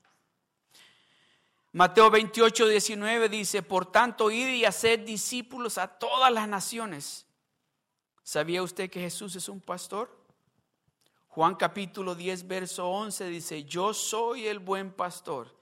[1.72, 7.26] Mateo 28, 19 dice, por tanto, id y haced discípulos a todas las naciones.
[8.24, 10.20] ¿Sabía usted que Jesús es un pastor?
[11.30, 15.56] Juan capítulo 10, verso 11 dice, yo soy el buen pastor.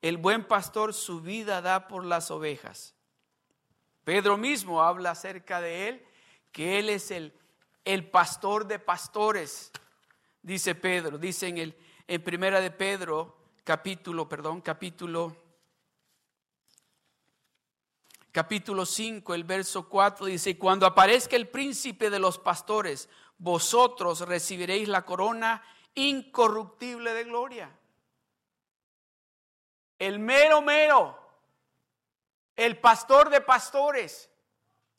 [0.00, 2.94] El buen pastor su vida da por las ovejas.
[4.04, 6.06] Pedro mismo habla acerca de él,
[6.50, 7.32] que él es el,
[7.84, 9.70] el pastor de pastores,
[10.42, 11.76] dice Pedro, dice en, el,
[12.08, 15.36] en primera de Pedro, capítulo, perdón, capítulo,
[18.32, 24.88] capítulo 5, el verso 4 dice, cuando aparezca el príncipe de los pastores, vosotros recibiréis
[24.88, 25.62] la corona
[25.94, 27.78] incorruptible de gloria.
[29.98, 31.21] El mero mero
[32.56, 34.30] el pastor de pastores.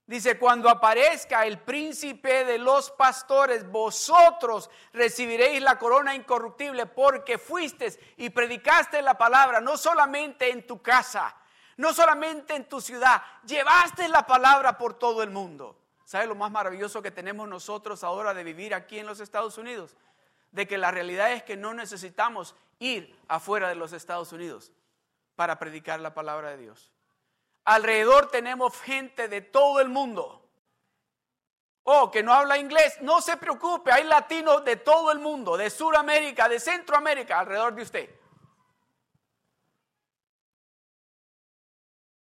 [0.06, 7.98] Dice, cuando aparezca el príncipe de los pastores, vosotros recibiréis la corona incorruptible porque fuiste
[8.18, 11.36] y predicaste la palabra, no solamente en tu casa,
[11.78, 15.80] no solamente en tu ciudad, llevaste la palabra por todo el mundo.
[16.04, 19.96] ¿Sabe lo más maravilloso que tenemos nosotros ahora de vivir aquí en los Estados Unidos?
[20.52, 24.72] De que la realidad es que no necesitamos ir afuera de los Estados Unidos
[25.36, 26.93] para predicar la palabra de Dios.
[27.66, 30.44] Alrededor tenemos gente de todo el mundo.
[31.84, 35.70] Oh, que no habla inglés, no se preocupe, hay latinos de todo el mundo, de
[35.70, 38.10] Sudamérica, de Centroamérica, alrededor de usted.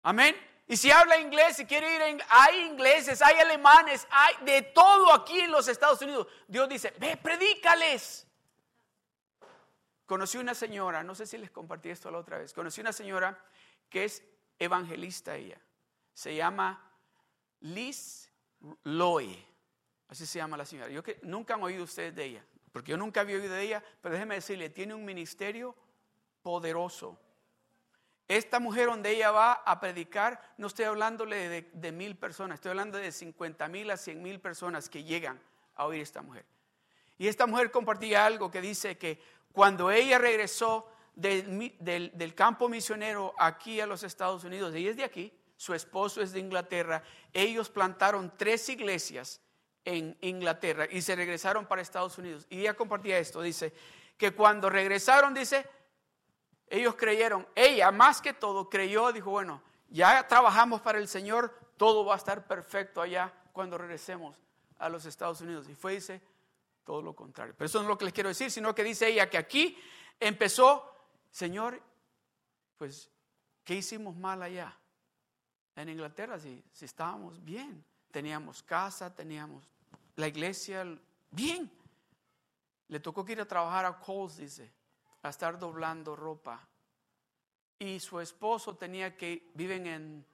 [0.03, 0.35] Amén.
[0.67, 5.39] Y si habla inglés, si quiere ir, hay ingleses, hay alemanes, hay de todo aquí
[5.39, 6.27] en los Estados Unidos.
[6.45, 8.27] Dios dice, ve, predícales.
[10.05, 13.37] Conocí una señora, no sé si les compartí esto la otra vez, conocí una señora
[13.89, 14.23] que es
[14.59, 15.59] evangelista ella.
[16.13, 16.91] Se llama
[17.61, 18.31] Liz
[18.83, 19.45] Loy.
[20.07, 20.89] Así se llama la señora.
[20.89, 23.83] Yo que nunca han oído ustedes de ella, porque yo nunca había oído de ella,
[24.01, 25.75] pero déjeme decirle, tiene un ministerio
[26.41, 27.19] poderoso.
[28.27, 32.97] Esta mujer donde ella va a predicar, no estoy hablándole de, mil personas, estoy hablando
[32.97, 35.41] de 50 mil a 100 mil personas que llegan
[35.75, 36.45] a oír esta mujer.
[37.17, 43.81] Y esta mujer compartía algo que dice que cuando ella regresó del, campo misionero aquí
[43.81, 47.03] a los Estados Unidos, ella es de aquí, su esposo es de Inglaterra,
[47.33, 49.41] ellos plantaron tres iglesias
[49.83, 52.45] en Inglaterra y se regresaron para Estados Unidos.
[52.49, 53.73] Y ella compartía esto, dice,
[54.17, 55.65] que cuando regresaron, dice,
[56.69, 62.05] ellos creyeron, ella más que todo creyó, dijo, bueno, ya trabajamos para el Señor, todo
[62.05, 64.37] va a estar perfecto allá cuando regresemos
[64.77, 65.67] a los Estados Unidos.
[65.69, 66.21] Y fue, dice,
[66.83, 67.55] todo lo contrario.
[67.57, 69.77] Pero eso no es lo que les quiero decir, sino que dice ella que aquí
[70.19, 70.96] empezó,
[71.37, 71.79] Señor,
[72.79, 73.11] pues,
[73.63, 74.75] ¿qué hicimos mal allá?
[75.75, 79.69] En Inglaterra, si, estábamos bien, teníamos casa, teníamos
[80.15, 80.83] la iglesia,
[81.29, 81.71] bien.
[82.87, 84.71] Le tocó que ir a trabajar a Coles, dice,
[85.21, 86.67] a estar doblando ropa.
[87.77, 90.25] Y su esposo tenía que, viven en,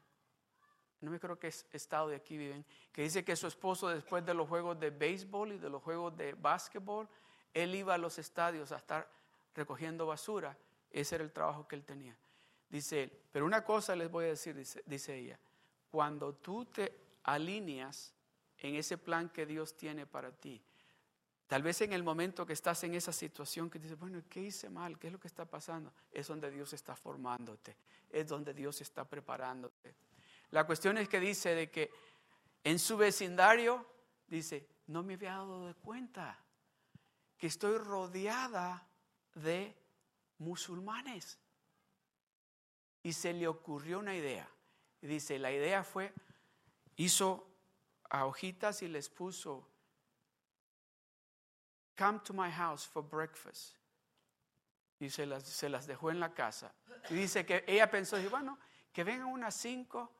[1.01, 4.33] no me creo es estado de aquí viven, que dice que su esposo después de
[4.33, 7.09] los juegos de béisbol y de los juegos de básquetbol,
[7.53, 9.11] él iba a los estadios a estar
[9.53, 10.57] recogiendo basura.
[10.93, 12.15] Ese era el trabajo que él tenía.
[12.69, 15.37] Dice él, pero una cosa les voy a decir, dice, ella,
[15.91, 18.13] cuando tú te alineas
[18.59, 20.63] en ese plan que Dios tiene para ti,
[21.53, 24.71] Tal vez en el momento que estás en esa situación que dices, bueno, ¿qué hice
[24.71, 24.97] mal?
[24.97, 25.93] ¿Qué es lo que está pasando?
[26.11, 27.77] Es donde Dios está formándote,
[28.09, 29.93] es donde Dios está preparándote.
[30.49, 31.91] La cuestión es que dice de que
[32.63, 33.85] en su vecindario,
[34.27, 36.39] dice, no me había dado de cuenta
[37.37, 38.87] que estoy rodeada
[39.35, 39.75] de
[40.37, 41.39] musulmanes.
[43.01, 44.49] Y se le ocurrió una idea.
[45.01, 46.13] Y dice, la idea fue,
[46.95, 47.47] hizo
[48.09, 49.69] a hojitas y les puso
[51.97, 53.75] come to my house for breakfast.
[54.99, 56.73] Y se las, se las dejó en la casa.
[57.09, 58.57] Y dice que ella pensó, bueno,
[58.91, 60.11] que vengan unas cinco.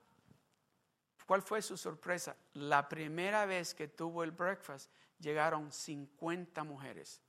[1.26, 2.36] ¿Cuál fue su sorpresa?
[2.54, 7.22] La primera vez que tuvo el breakfast llegaron 50 mujeres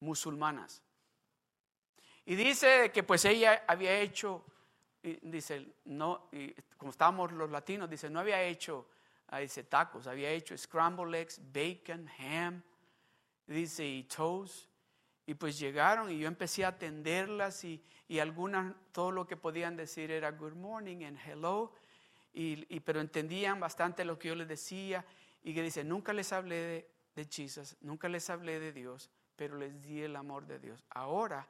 [0.00, 0.82] musulmanas.
[2.26, 4.44] Y dice que pues ella había hecho,
[5.02, 6.28] dice, no,
[6.78, 8.88] como estábamos los latinos, dice, no había hecho,
[9.28, 12.62] ah, dice, tacos, había hecho scrambled eggs, bacon, ham,
[13.46, 14.68] dice, y toast.
[15.26, 19.76] Y pues llegaron y yo empecé a atenderlas y, y algunas, todo lo que podían
[19.76, 21.72] decir era good morning and hello,
[22.34, 25.04] y, pero entendían bastante lo que yo les decía
[25.42, 27.50] y que dice, nunca les hablé de, de
[27.80, 30.84] nunca les hablé de Dios, pero les di el amor de Dios.
[30.90, 31.46] Ahora,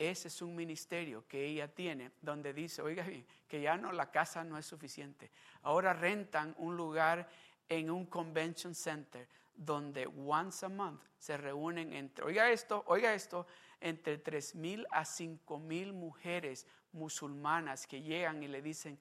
[0.00, 3.04] ese es un ministerio que ella tiene donde dice, oiga
[3.46, 5.30] que ya no, la casa no es suficiente.
[5.62, 7.28] Ahora rentan un lugar
[7.68, 13.46] en un convention center donde once a month se reúnen entre, oiga esto, oiga esto,
[13.78, 18.98] entre tres mil a cinco mil mujeres musulmanas que llegan y le dicen,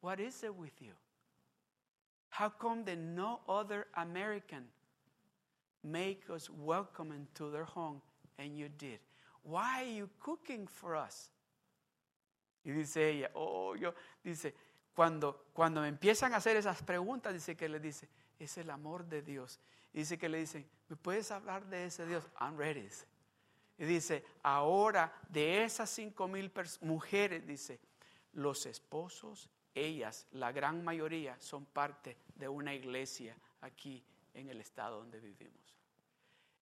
[0.00, 0.94] What is it with you?
[2.28, 4.68] How come that no other American
[5.82, 8.00] make us welcome into their home
[8.38, 9.00] and you did?
[9.46, 11.30] Why are you cooking for us?
[12.64, 13.94] Y dice ella, oh, yo,
[14.24, 14.52] dice,
[14.92, 18.08] cuando, cuando me empiezan a hacer esas preguntas, dice que le dice,
[18.40, 19.60] es el amor de Dios.
[19.92, 22.24] dice que le dicen, ¿me puedes hablar de ese Dios?
[22.40, 22.88] I'm ready.
[23.78, 27.78] Y dice, ahora de esas cinco mil mujeres, dice,
[28.32, 34.02] los esposos, ellas, la gran mayoría, son parte de una iglesia aquí
[34.34, 35.75] en el estado donde vivimos.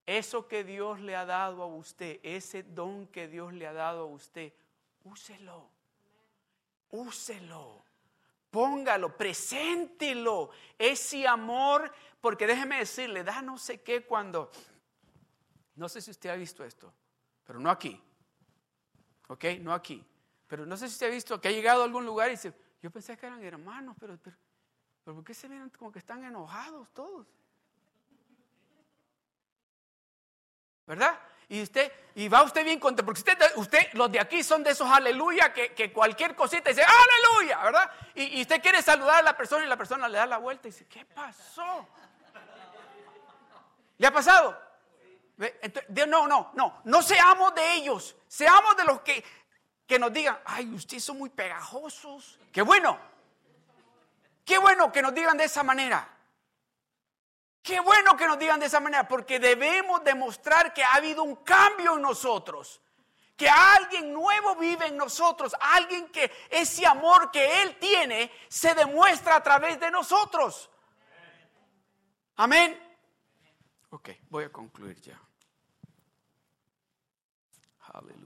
[0.06, 4.02] Eso que Dios le ha dado a usted, ese don que Dios le ha dado
[4.02, 4.52] a usted,
[5.02, 5.70] úselo.
[6.90, 7.82] Úselo.
[8.50, 10.50] Póngalo, preséntelo.
[10.78, 11.90] Ese amor
[12.24, 14.50] porque déjeme decirle, da no sé qué cuando,
[15.76, 16.90] no sé si usted ha visto esto,
[17.44, 18.00] pero no aquí,
[19.28, 19.44] ¿ok?
[19.60, 20.02] No aquí.
[20.46, 22.54] Pero no sé si usted ha visto que ha llegado a algún lugar y dice,
[22.80, 24.36] yo pensé que eran hermanos, pero, pero,
[25.16, 27.26] ¿por qué se miran como que están enojados todos?
[30.86, 31.18] ¿Verdad?
[31.48, 34.70] Y usted, y va usted bien contento, porque usted, usted, los de aquí son de
[34.70, 37.90] esos aleluya, que, cualquier cosita dice aleluya, ¿verdad?
[38.14, 40.70] Y, usted quiere saludar a la persona y la persona le da la vuelta y
[40.70, 41.86] dice, ¿qué pasó?
[43.98, 44.58] ¿Le ha pasado?
[46.06, 49.24] No, no, no, no seamos de ellos, seamos de los que,
[49.86, 52.38] que nos digan, ay, ustedes son muy pegajosos.
[52.52, 52.98] Qué bueno,
[54.44, 56.13] qué bueno que nos digan de esa manera.
[57.64, 61.36] Qué bueno que nos digan de esa manera, porque debemos demostrar que ha habido un
[61.36, 62.82] cambio en nosotros,
[63.34, 69.36] que alguien nuevo vive en nosotros, alguien que ese amor que Él tiene se demuestra
[69.36, 70.68] a través de nosotros.
[72.36, 72.78] Amén.
[73.88, 75.18] Ok, voy a concluir ya.
[77.94, 78.23] Aleluya.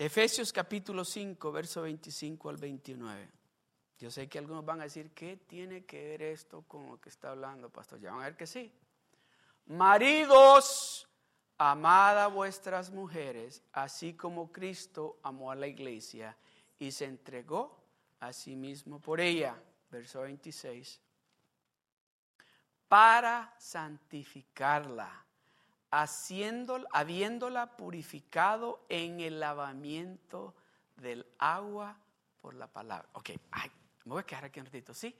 [0.00, 3.28] Efesios capítulo 5, verso 25 al 29.
[3.98, 7.10] Yo sé que algunos van a decir, ¿qué tiene que ver esto con lo que
[7.10, 8.00] está hablando, pastor?
[8.00, 8.72] Ya van a ver que sí.
[9.66, 11.06] Maridos,
[11.58, 16.34] amad a vuestras mujeres, así como Cristo amó a la iglesia
[16.78, 17.84] y se entregó
[18.20, 19.54] a asimismo por ella,
[19.90, 20.98] verso 26,
[22.88, 25.26] para santificarla,
[25.90, 30.54] haciendo, habiéndola purificado en el lavamiento
[30.96, 31.96] del agua
[32.40, 33.08] por la palabra.
[33.12, 33.70] Ok, ay,
[34.04, 35.14] me voy a quedar aquí un ratito, ¿sí?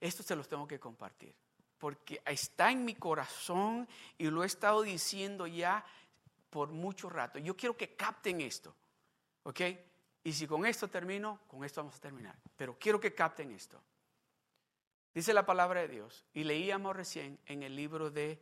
[0.00, 1.34] Esto se los tengo que compartir,
[1.78, 3.88] porque está en mi corazón
[4.18, 5.84] y lo he estado diciendo ya
[6.48, 7.38] por mucho rato.
[7.38, 8.74] Yo quiero que capten esto,
[9.44, 9.60] ¿ok?
[10.24, 12.36] Y si con esto termino, con esto vamos a terminar.
[12.56, 13.80] Pero quiero que capten esto.
[15.14, 18.40] Dice la palabra de Dios, y leíamos recién en el libro de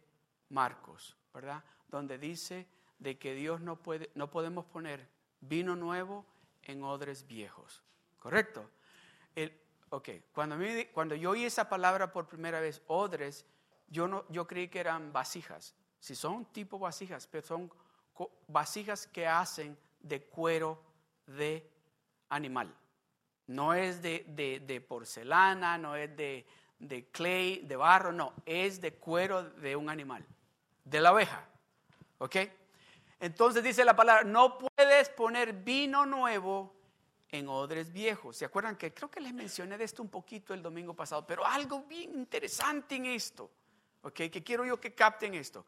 [0.51, 1.63] Marcos, ¿verdad?
[1.89, 2.67] Donde dice
[2.99, 5.09] de que Dios no puede, no podemos poner
[5.41, 6.27] vino nuevo
[6.65, 7.85] en odres viejos.
[8.19, 8.69] ¿Correcto?
[9.37, 9.57] El,
[9.91, 10.57] ok, cuando,
[10.93, 13.47] cuando yo oí esa palabra por primera vez, odres,
[13.87, 15.77] yo, no, creí que eran vasijas.
[16.01, 17.73] Si son tipo vasijas, pero son
[18.49, 20.83] vasijas que hacen de cuero
[21.25, 21.71] de
[22.31, 22.75] animal.
[23.47, 26.45] No es de, porcelana, no es de,
[26.81, 30.27] de, clay, de barro, no, es de cuero de un animal,
[30.89, 31.47] de la oveja.
[32.19, 32.37] ¿Ok?
[33.21, 36.75] Entonces dice la palabra, no puedes poner vino nuevo
[37.31, 38.37] en odres viejos.
[38.37, 41.45] ¿Se acuerdan que creo que les mencioné de esto un poquito el domingo pasado, pero
[41.45, 43.51] algo bien interesante en esto,
[44.03, 44.15] ¿ok?
[44.15, 45.67] Que quiero yo que capten esto.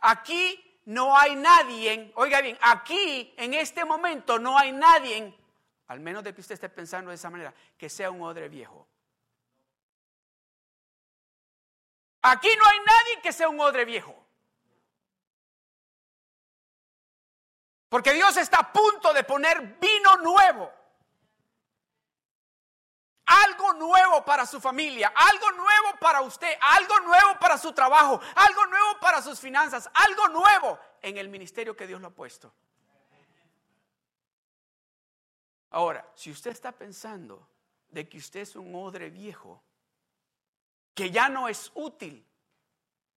[0.00, 5.34] Aquí no hay nadie, oiga bien, aquí en este momento no hay nadie,
[5.88, 8.86] al menos de que usted esté pensando de esa manera, que sea un odre viejo.
[12.22, 14.19] Aquí no hay nadie que sea un odre viejo.
[17.90, 20.80] Porque Dios está a punto de poner vino nuevo
[23.30, 28.66] algo nuevo para su familia, algo nuevo para usted, algo nuevo para su trabajo, algo
[28.66, 32.52] nuevo para sus finanzas, algo nuevo en el ministerio que Dios lo ha puesto.
[35.70, 37.48] Ahora, si usted está pensando
[37.88, 39.62] de que usted es un odre viejo,
[40.94, 42.26] que ya no es útil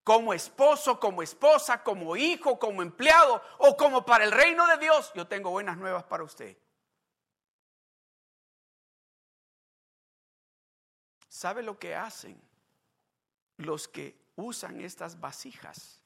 [0.04, 5.12] como esposo, como esposa, como hijo, como empleado o como para el reino de Dios,
[5.16, 6.58] yo tengo buenas nuevas para usted.
[11.30, 12.40] ¿Sabe lo que hacen
[13.58, 16.00] los que usan estas vasijas?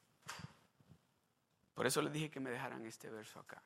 [1.74, 3.62] Por eso les dije que me dejaran este verso acá.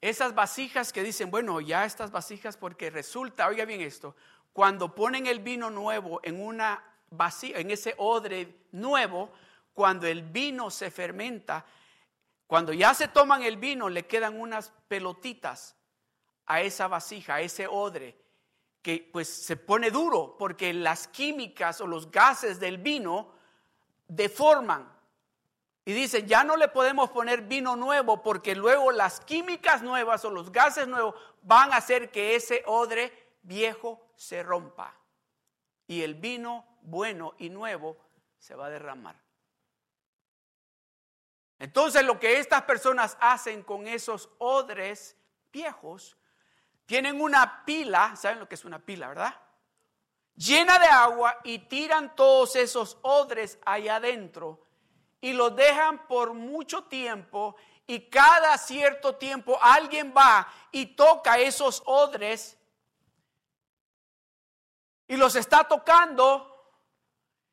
[0.00, 4.14] Esas vasijas que dicen, bueno, ya estas vasijas, porque resulta, oiga bien esto,
[4.52, 6.95] cuando ponen el vino nuevo en una
[7.42, 9.30] en ese odre nuevo,
[9.72, 11.64] cuando el vino se fermenta,
[12.46, 15.76] cuando ya se toman el vino, le quedan unas pelotitas
[16.46, 18.16] a esa vasija, a ese odre
[18.82, 23.32] que pues se pone duro porque las químicas o los gases del vino
[24.06, 24.94] deforman.
[25.84, 30.30] Y dicen, ya no le podemos poner vino nuevo porque luego las químicas nuevas o
[30.30, 34.94] los gases nuevos van a hacer que ese odre viejo se rompa.
[35.88, 37.96] Y el vino bueno y nuevo
[38.38, 39.16] se va a derramar.
[41.58, 45.16] Entonces lo que estas personas hacen con esos odres
[45.52, 46.16] viejos
[46.86, 49.34] tienen una pila, ¿saben lo que es una pila, verdad?
[50.36, 54.60] Llena de agua y tiran todos esos odres allá adentro
[55.20, 57.56] y los dejan por mucho tiempo
[57.86, 62.58] y cada cierto tiempo alguien va y toca esos odres
[65.08, 66.55] y los está tocando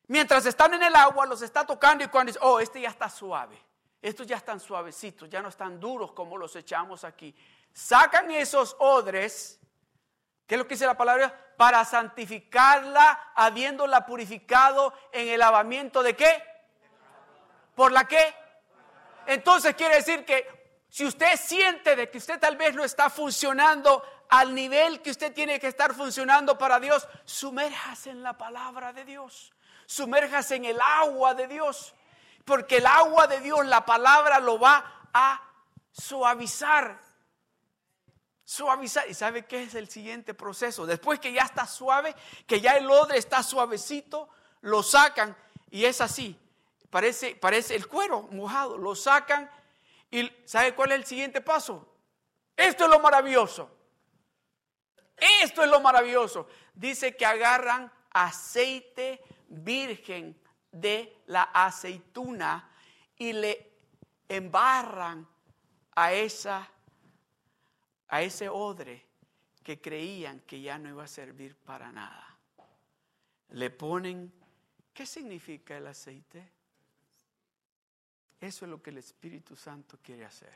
[0.08, 3.08] mientras están en el agua, los está tocando y cuando dice, oh, este ya está
[3.08, 3.58] suave,
[4.00, 7.34] estos ya están suavecitos, ya no están duros como los echamos aquí
[7.74, 9.60] sacan esos odres,
[10.46, 11.54] ¿qué es lo que dice la palabra?
[11.58, 16.42] Para santificarla, habiéndola purificado en el lavamiento de qué?
[17.74, 18.34] ¿Por la qué?
[19.26, 24.02] Entonces quiere decir que si usted siente de que usted tal vez no está funcionando
[24.28, 29.04] al nivel que usted tiene que estar funcionando para Dios, sumérjase en la palabra de
[29.04, 29.52] Dios,
[29.86, 31.94] sumérjase en el agua de Dios,
[32.44, 35.42] porque el agua de Dios, la palabra lo va a
[35.92, 37.04] suavizar
[38.44, 39.08] suavizar.
[39.08, 40.86] ¿Y sabe qué es el siguiente proceso?
[40.86, 42.14] Después que ya está suave,
[42.46, 44.28] que ya el odre está suavecito,
[44.60, 45.36] lo sacan
[45.70, 46.38] y es así.
[46.90, 48.76] Parece, parece el cuero mojado.
[48.78, 49.50] Lo sacan
[50.10, 51.88] y ¿sabe cuál es el siguiente paso?
[52.56, 53.70] Esto es lo maravilloso.
[55.16, 56.46] Esto es lo maravilloso.
[56.74, 60.36] Dice que agarran aceite virgen
[60.70, 62.70] de la aceituna
[63.16, 63.72] y le
[64.28, 65.26] embarran
[65.94, 66.70] a esa
[68.08, 69.04] a ese odre
[69.62, 72.38] que creían que ya no iba a servir para nada.
[73.50, 74.32] Le ponen,
[74.92, 76.52] ¿qué significa el aceite?
[78.40, 80.54] Eso es lo que el Espíritu Santo quiere hacer.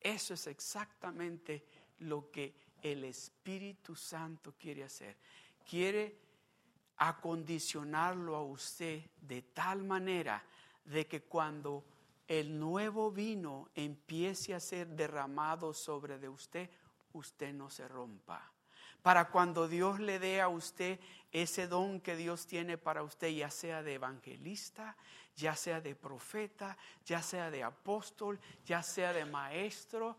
[0.00, 1.66] Eso es exactamente
[1.98, 5.16] lo que el Espíritu Santo quiere hacer.
[5.68, 6.16] Quiere
[7.00, 10.44] acondicionarlo a usted de tal manera
[10.84, 11.82] de que cuando
[12.28, 16.68] el nuevo vino empiece a ser derramado sobre de usted,
[17.14, 18.52] usted no se rompa.
[19.02, 21.00] Para cuando Dios le dé a usted
[21.32, 24.94] ese don que Dios tiene para usted, ya sea de evangelista,
[25.36, 26.76] ya sea de profeta,
[27.06, 30.18] ya sea de apóstol, ya sea de maestro,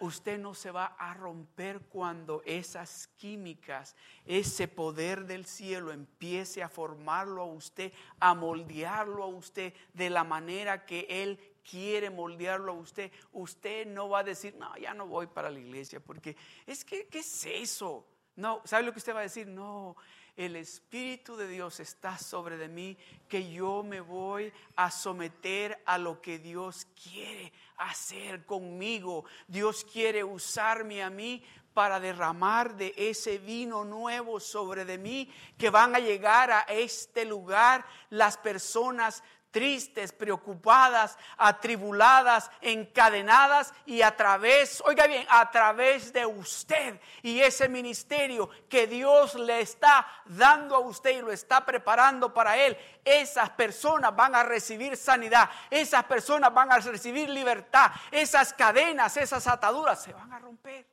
[0.00, 6.68] usted no se va a romper cuando esas químicas, ese poder del cielo empiece a
[6.68, 11.38] formarlo a usted, a moldearlo a usted de la manera que Él
[11.68, 13.10] quiere moldearlo a usted.
[13.32, 16.36] Usted no va a decir, no, ya no voy para la iglesia, porque
[16.66, 18.06] es que, ¿qué es eso?
[18.36, 19.46] No, ¿sabe lo que usted va a decir?
[19.46, 19.96] No,
[20.36, 22.96] el Espíritu de Dios está sobre de mí,
[23.28, 29.24] que yo me voy a someter a lo que Dios quiere hacer conmigo.
[29.46, 35.70] Dios quiere usarme a mí para derramar de ese vino nuevo sobre de mí, que
[35.70, 39.22] van a llegar a este lugar las personas
[39.54, 47.68] tristes, preocupadas, atribuladas, encadenadas y a través, oiga bien, a través de usted y ese
[47.68, 53.48] ministerio que Dios le está dando a usted y lo está preparando para él, esas
[53.50, 60.02] personas van a recibir sanidad, esas personas van a recibir libertad, esas cadenas, esas ataduras
[60.02, 60.84] se van a romper.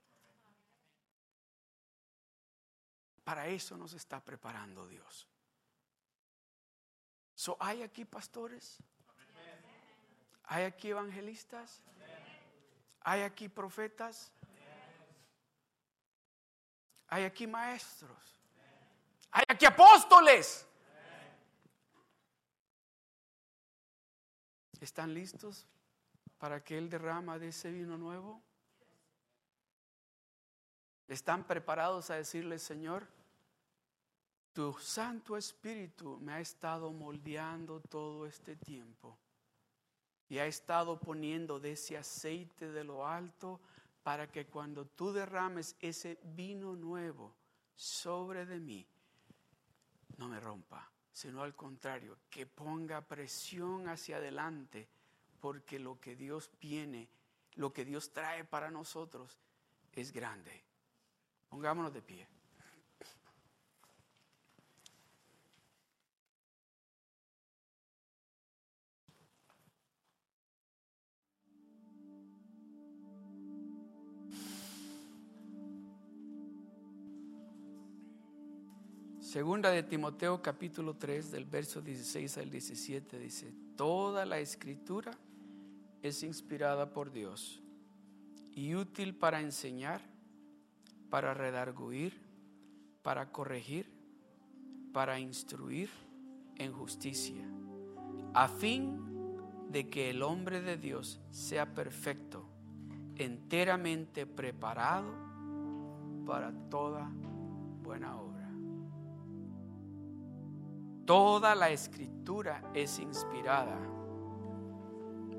[3.23, 5.30] Para eso nos está preparando Dios.
[7.41, 8.77] So, ¿Hay aquí pastores?
[10.43, 11.81] ¿Hay aquí evangelistas?
[12.99, 14.31] ¿Hay aquí profetas?
[17.07, 18.39] ¿Hay aquí maestros?
[19.31, 20.67] ¿Hay aquí apóstoles?
[24.79, 25.65] ¿Están listos
[26.37, 28.39] para que Él derrama de ese vino nuevo?
[31.07, 33.07] ¿Están preparados a decirle, Señor?
[34.53, 39.17] Tu Santo Espíritu me ha estado moldeando todo este tiempo
[40.27, 43.61] y ha estado poniendo de ese aceite de lo alto
[44.03, 47.33] para que cuando tú derrames ese vino nuevo
[47.75, 48.85] sobre de mí,
[50.17, 54.87] no me rompa, sino al contrario, que ponga presión hacia adelante,
[55.39, 57.07] porque lo que Dios viene,
[57.55, 59.39] lo que Dios trae para nosotros
[59.93, 60.63] es grande.
[61.49, 62.27] Pongámonos de pie.
[79.31, 85.11] Segunda de Timoteo capítulo 3 del verso 16 al 17 dice, toda la escritura
[86.01, 87.63] es inspirada por Dios
[88.53, 90.01] y útil para enseñar,
[91.09, 92.21] para redarguir,
[93.03, 93.89] para corregir,
[94.91, 95.89] para instruir
[96.57, 97.45] en justicia,
[98.33, 98.99] a fin
[99.69, 102.49] de que el hombre de Dios sea perfecto,
[103.15, 105.15] enteramente preparado
[106.25, 107.09] para toda
[111.11, 113.77] Toda la escritura es inspirada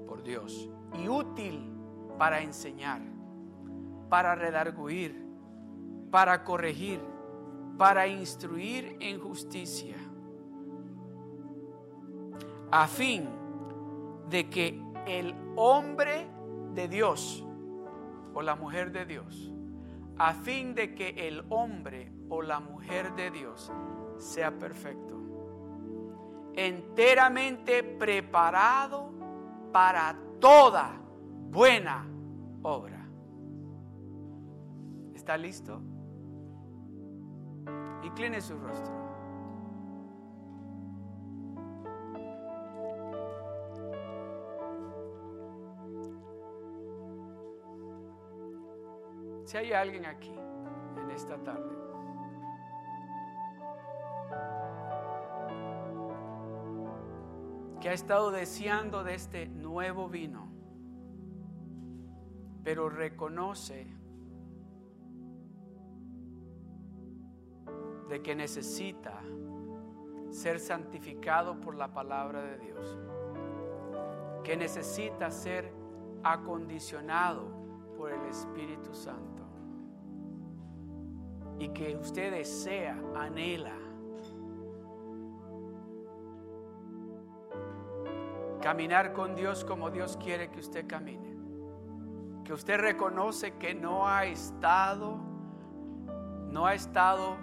[0.06, 0.68] por Dios
[1.02, 1.66] y útil
[2.18, 3.00] para enseñar,
[4.10, 5.26] para redarguir,
[6.10, 7.00] para corregir,
[7.78, 9.96] para instruir en justicia,
[12.70, 13.30] a fin
[14.28, 16.28] de que el hombre
[16.74, 17.46] de Dios
[18.34, 19.50] o la mujer de Dios,
[20.18, 23.72] a fin de que el hombre o la mujer de Dios
[24.18, 25.21] sea perfecto
[26.54, 29.10] enteramente preparado
[29.72, 30.92] para toda
[31.50, 32.06] buena
[32.62, 33.06] obra.
[35.14, 35.80] ¿Está listo?
[38.02, 39.02] Incline su rostro.
[49.44, 50.34] Si hay alguien aquí
[50.96, 51.82] en esta tarde
[57.82, 60.46] que ha estado deseando de este nuevo vino,
[62.62, 63.88] pero reconoce
[68.08, 69.20] de que necesita
[70.30, 72.96] ser santificado por la palabra de Dios,
[74.44, 75.74] que necesita ser
[76.22, 77.48] acondicionado
[77.96, 79.42] por el Espíritu Santo
[81.58, 83.76] y que usted desea, anhela
[88.62, 91.36] Caminar con Dios como Dios quiere que usted camine.
[92.44, 95.32] Que usted reconoce que no ha estado
[96.52, 97.38] no ha estado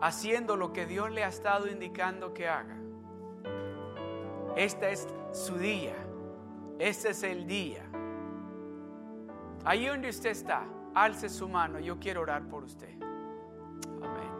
[0.00, 2.76] haciendo lo que Dios le ha estado indicando que haga.
[4.56, 5.94] Este es su día.
[6.78, 7.84] Este es el día.
[9.64, 10.64] Ahí donde usted está,
[10.94, 11.78] alce su mano.
[11.78, 13.00] Yo quiero orar por usted.
[14.02, 14.32] Amén.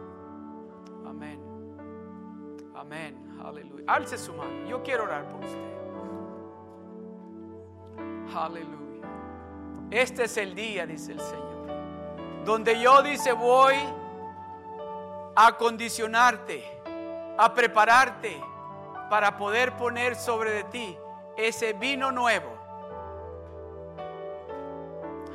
[1.07, 1.40] Amén.
[2.74, 3.27] Amén.
[3.45, 3.84] Aleluya.
[3.86, 4.66] Alce su mano.
[4.68, 5.68] Yo quiero orar por usted.
[8.34, 9.09] Aleluya.
[9.91, 12.45] Este es el día, dice el Señor.
[12.45, 13.74] Donde yo dice voy
[15.34, 16.64] a condicionarte,
[17.39, 18.43] a prepararte
[19.09, 20.99] para poder poner sobre de ti
[21.36, 22.59] ese vino nuevo.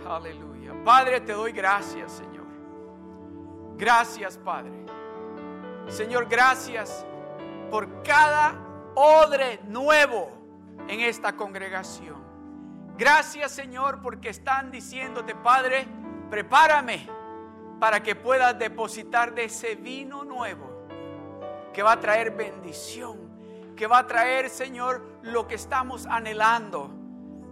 [0.07, 0.73] Aleluya.
[0.83, 2.45] Padre, te doy gracias, Señor.
[3.75, 4.85] Gracias, Padre.
[5.87, 7.05] Señor, gracias
[7.73, 8.53] por cada
[8.93, 10.29] odre nuevo
[10.87, 12.23] en esta congregación.
[12.99, 15.87] Gracias, Señor, porque están diciéndote, Padre,
[16.29, 17.09] prepárame
[17.79, 20.85] para que puedas depositar de ese vino nuevo
[21.73, 23.17] que va a traer bendición,
[23.75, 26.91] que va a traer, Señor, lo que estamos anhelando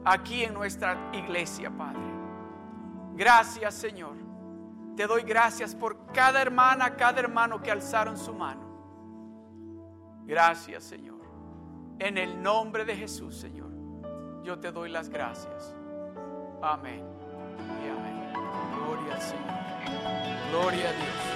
[0.05, 2.11] aquí en nuestra iglesia, Padre.
[3.15, 4.17] Gracias, Señor.
[4.95, 8.70] Te doy gracias por cada hermana, cada hermano que alzaron su mano.
[10.25, 11.21] Gracias, Señor.
[11.99, 13.71] En el nombre de Jesús, Señor,
[14.43, 15.75] yo te doy las gracias.
[16.61, 17.03] Amén
[17.83, 18.33] y amén.
[18.75, 20.51] Gloria al Señor.
[20.51, 21.30] Gloria a Dios.